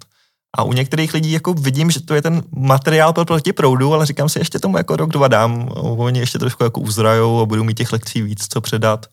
A 0.58 0.64
u 0.64 0.74
některých 0.74 1.14
lidí 1.14 1.32
jako 1.32 1.54
vidím, 1.54 1.92
že 1.92 2.02
to 2.02 2.14
je 2.14 2.22
ten 2.22 2.44
materiál 2.56 3.14
pro 3.14 3.26
proti 3.26 3.54
proudu, 3.54 3.94
ale 3.94 4.06
říkám 4.06 4.30
si, 4.30 4.40
ještě 4.40 4.60
tomu 4.60 4.78
jako 4.78 4.96
rok, 4.96 5.10
dva 5.10 5.28
dám. 5.28 5.70
Oni 5.76 6.20
ještě 6.20 6.40
trošku 6.40 6.64
jako 6.64 6.82
uzrajou 6.82 7.42
a 7.42 7.46
budou 7.46 7.64
mít 7.64 7.78
těch 7.78 7.94
lekcí 7.94 8.22
víc, 8.22 8.48
co 8.48 8.62
předat. 8.62 9.06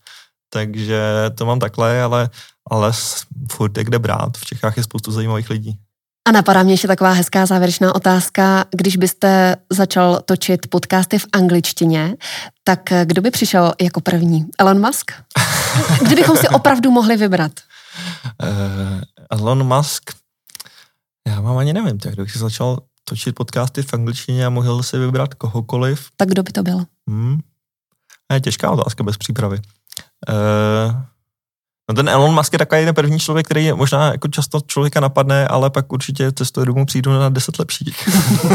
Takže 0.51 1.01
to 1.35 1.47
mám 1.47 1.59
takhle, 1.59 2.03
ale, 2.03 2.31
ale 2.71 2.93
furt 3.53 3.79
je 3.79 3.85
kde 3.85 3.99
brát. 3.99 4.37
V 4.37 4.45
Čechách 4.45 4.77
je 4.77 4.83
spoustu 4.83 5.13
zajímavých 5.13 5.51
lidí. 5.51 5.79
A 6.29 6.33
napadá 6.33 6.63
mě 6.63 6.73
ještě 6.73 6.89
taková 6.89 7.13
hezká 7.13 7.47
závěrečná 7.47 7.95
otázka. 7.95 8.65
Když 8.71 8.97
byste 8.97 9.57
začal 9.73 10.21
točit 10.25 10.67
podcasty 10.67 11.19
v 11.19 11.27
angličtině, 11.33 12.17
tak 12.65 12.93
kdo 13.05 13.23
by 13.23 13.31
přišel 13.31 13.73
jako 13.81 14.01
první? 14.01 14.47
Elon 14.59 14.87
Musk? 14.87 15.13
Kdybychom 16.07 16.37
si 16.37 16.49
opravdu 16.49 16.91
mohli 16.91 17.17
vybrat. 17.17 17.53
Uh, 18.43 19.01
Elon 19.31 19.77
Musk, 19.77 20.11
já 21.29 21.41
mám 21.41 21.57
ani 21.57 21.73
nevím, 21.73 21.99
tak 21.99 22.13
kdybych 22.13 22.33
si 22.33 22.39
začal 22.39 22.79
točit 23.05 23.35
podcasty 23.35 23.83
v 23.83 23.95
angličtině 23.95 24.47
a 24.47 24.51
mohl 24.51 24.83
si 24.83 24.99
vybrat 24.99 25.35
kohokoliv. 25.35 26.09
Tak 26.17 26.29
kdo 26.29 26.43
by 26.43 26.53
to 26.53 26.63
byl? 26.63 26.85
Hmm. 27.09 27.39
Je 28.33 28.41
těžká 28.41 28.71
otázka 28.71 29.05
bez 29.05 29.17
přípravy. 29.17 29.61
Uh, 30.29 30.95
no 31.89 31.95
ten 31.95 32.09
Elon 32.09 32.35
Musk 32.35 32.53
je 32.53 32.59
takový 32.59 32.85
ten 32.85 32.95
první 32.95 33.19
člověk, 33.19 33.47
který 33.47 33.73
možná 33.73 34.13
jako 34.13 34.29
často 34.29 34.61
člověka 34.67 35.01
napadne, 35.01 35.49
ale 35.49 35.71
pak 35.71 35.93
určitě 35.93 36.33
cestuje 36.33 36.67
domů 36.67 36.87
přijdu 36.87 37.13
na 37.13 37.29
deset 37.29 37.59
lepších. 37.59 38.09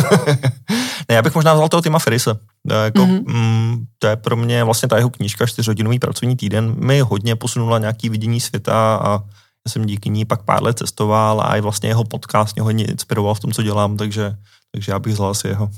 ne, 1.09 1.15
já 1.15 1.21
bych 1.21 1.35
možná 1.35 1.53
vzal 1.53 1.69
toho 1.69 1.81
Tima 1.81 1.99
Ferrise. 1.99 2.33
To 2.67 2.73
je, 2.73 2.83
jako, 2.83 2.99
mm-hmm. 2.99 3.23
mm, 3.27 3.85
to 3.99 4.07
je 4.07 4.15
pro 4.15 4.35
mě 4.35 4.63
vlastně 4.63 4.89
ta 4.89 4.97
jeho 4.97 5.09
knížka, 5.09 5.45
čtyřhodinový 5.45 5.99
pracovní 5.99 6.35
týden, 6.35 6.75
mi 6.77 6.99
hodně 6.99 7.35
posunula 7.35 7.79
nějaký 7.79 8.09
vidění 8.09 8.39
světa 8.39 8.95
a 8.95 9.23
já 9.67 9.71
jsem 9.71 9.85
díky 9.85 10.09
ní 10.09 10.25
pak 10.25 10.43
pár 10.43 10.63
let 10.63 10.77
cestoval 10.77 11.41
a 11.41 11.57
i 11.57 11.61
vlastně 11.61 11.89
jeho 11.89 12.03
podcast 12.03 12.55
mě 12.55 12.63
hodně 12.63 12.85
inspiroval 12.85 13.35
v 13.35 13.39
tom, 13.39 13.51
co 13.51 13.63
dělám, 13.63 13.97
takže, 13.97 14.35
takže 14.71 14.91
já 14.91 14.99
bych 14.99 15.13
vzal 15.13 15.29
asi 15.29 15.47
jeho. 15.47 15.69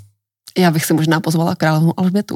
Já 0.58 0.72
bych 0.72 0.86
si 0.86 0.94
možná 0.94 1.20
pozvala 1.20 1.56
královnu 1.56 2.00
Alžbětu. 2.00 2.36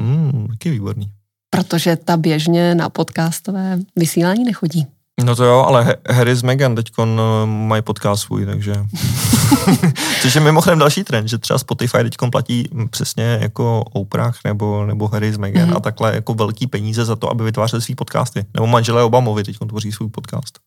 Mm, 0.00 0.46
taky 0.48 0.70
výborný. 0.70 1.12
Protože 1.50 1.96
ta 1.96 2.16
běžně 2.16 2.74
na 2.74 2.88
podcastové 2.88 3.78
vysílání 3.96 4.44
nechodí. 4.44 4.86
No 5.24 5.36
to 5.36 5.44
jo, 5.44 5.64
ale 5.68 5.96
Harry 6.10 6.36
s 6.36 6.42
Meghan 6.42 6.74
teď 6.74 6.86
uh, 6.98 7.06
mají 7.46 7.82
podcast 7.82 8.22
svůj, 8.22 8.46
takže... 8.46 8.74
Což 10.22 10.34
je 10.34 10.40
mimochodem 10.40 10.78
další 10.78 11.04
trend, 11.04 11.28
že 11.28 11.38
třeba 11.38 11.58
Spotify 11.58 11.98
teď 11.98 12.14
platí 12.32 12.68
přesně 12.90 13.38
jako 13.40 13.84
Oprah 13.92 14.38
nebo, 14.44 14.86
nebo 14.86 15.08
Harry 15.08 15.32
s 15.32 15.38
Meghan 15.38 15.70
mm-hmm. 15.70 15.76
a 15.76 15.80
takhle 15.80 16.14
jako 16.14 16.34
velký 16.34 16.66
peníze 16.66 17.04
za 17.04 17.16
to, 17.16 17.30
aby 17.30 17.44
vytvářeli 17.44 17.82
svý 17.82 17.94
podcasty. 17.94 18.44
Nebo 18.54 18.66
manželé 18.66 19.02
Obamovi 19.02 19.44
teď 19.44 19.56
tvoří 19.68 19.92
svůj 19.92 20.08
podcast. 20.08 20.58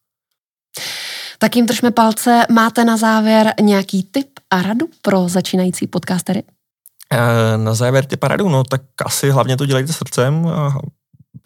Tak 1.38 1.56
jim 1.56 1.66
držme 1.66 1.92
palce. 1.92 2.46
Máte 2.52 2.86
na 2.86 2.98
závěr 2.98 3.54
nějaký 3.62 4.04
tip 4.04 4.28
a 4.52 4.62
radu 4.62 4.86
pro 5.02 5.30
začínající 5.30 5.88
podcastery? 5.88 6.44
Eh, 7.14 7.58
na 7.58 7.74
závěr 7.74 8.06
ty 8.06 8.18
paradu, 8.18 8.50
no 8.50 8.64
tak 8.64 8.82
asi 9.06 9.32
hlavně 9.32 9.58
to 9.58 9.66
dělejte 9.66 9.94
srdcem. 9.94 10.48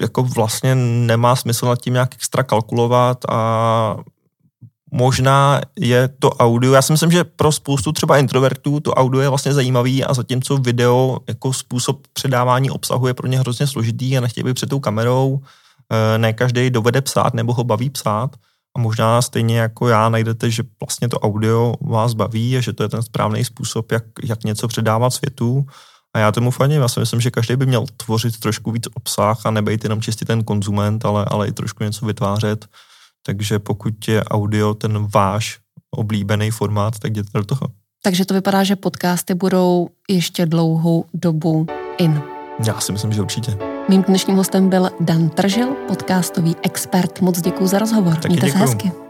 Jako 0.01 0.23
vlastně 0.23 0.75
nemá 0.75 1.35
smysl 1.35 1.65
nad 1.65 1.81
tím 1.81 1.93
nějak 1.93 2.13
extra 2.13 2.43
kalkulovat 2.43 3.25
a 3.29 3.97
možná 4.91 5.61
je 5.79 6.07
to 6.07 6.29
audio, 6.29 6.73
já 6.73 6.81
si 6.81 6.93
myslím, 6.93 7.11
že 7.11 7.23
pro 7.23 7.51
spoustu 7.51 7.91
třeba 7.91 8.17
introvertů 8.17 8.79
to 8.79 8.93
audio 8.93 9.21
je 9.21 9.29
vlastně 9.29 9.53
zajímavý 9.53 10.03
a 10.03 10.13
zatímco 10.13 10.57
video 10.57 11.19
jako 11.27 11.53
způsob 11.53 12.07
předávání 12.13 12.69
obsahu 12.69 13.07
je 13.07 13.13
pro 13.13 13.27
ně 13.27 13.39
hrozně 13.39 13.67
složitý 13.67 14.17
a 14.17 14.21
nechtějí 14.21 14.43
být 14.43 14.53
před 14.53 14.69
tou 14.69 14.79
kamerou, 14.79 15.39
eh, 15.91 16.17
ne 16.17 16.33
každý 16.33 16.69
dovede 16.69 17.01
psát 17.01 17.33
nebo 17.33 17.53
ho 17.53 17.63
baví 17.63 17.89
psát, 17.89 18.35
a 18.75 18.79
možná 18.79 19.21
stejně 19.21 19.59
jako 19.59 19.87
já 19.87 20.09
najdete, 20.09 20.51
že 20.51 20.63
vlastně 20.81 21.09
to 21.09 21.19
audio 21.19 21.73
vás 21.81 22.13
baví 22.13 22.57
a 22.57 22.61
že 22.61 22.73
to 22.73 22.83
je 22.83 22.89
ten 22.89 23.03
správný 23.03 23.45
způsob, 23.45 23.91
jak, 23.91 24.03
jak 24.23 24.43
něco 24.43 24.67
předávat 24.67 25.09
světu. 25.09 25.65
A 26.15 26.19
já 26.19 26.31
tomu 26.31 26.51
fandím. 26.51 26.81
Já 26.81 26.87
si 26.87 26.99
myslím, 26.99 27.21
že 27.21 27.31
každý 27.31 27.55
by 27.55 27.65
měl 27.65 27.85
tvořit 27.97 28.39
trošku 28.39 28.71
víc 28.71 28.87
obsah 28.93 29.45
a 29.45 29.51
nebejt 29.51 29.83
jenom 29.83 30.01
čistě 30.01 30.25
ten 30.25 30.43
konzument, 30.43 31.05
ale, 31.05 31.25
ale 31.27 31.47
i 31.47 31.51
trošku 31.51 31.83
něco 31.83 32.05
vytvářet. 32.05 32.65
Takže 33.25 33.59
pokud 33.59 34.07
je 34.07 34.23
audio 34.23 34.73
ten 34.73 35.07
váš 35.13 35.59
oblíbený 35.91 36.51
formát, 36.51 36.99
tak 36.99 37.11
jděte 37.11 37.29
do 37.33 37.43
toho. 37.43 37.67
Takže 38.03 38.25
to 38.25 38.33
vypadá, 38.33 38.63
že 38.63 38.75
podcasty 38.75 39.33
budou 39.33 39.87
ještě 40.09 40.45
dlouhou 40.45 41.05
dobu 41.13 41.67
in. 41.97 42.21
Já 42.65 42.79
si 42.79 42.91
myslím, 42.91 43.13
že 43.13 43.21
určitě. 43.21 43.76
Mým 43.89 44.03
dnešním 44.03 44.35
hostem 44.35 44.69
byl 44.69 44.89
Dan 44.99 45.29
Tržil, 45.29 45.67
podcastový 45.87 46.55
expert. 46.63 47.21
Moc 47.21 47.41
děkuji 47.41 47.67
za 47.67 47.79
rozhovor. 47.79 48.15
Taky 48.15 48.27
Mějte 48.27 48.45
děkuju. 48.45 48.67
se 48.67 48.71
hezky. 48.71 49.06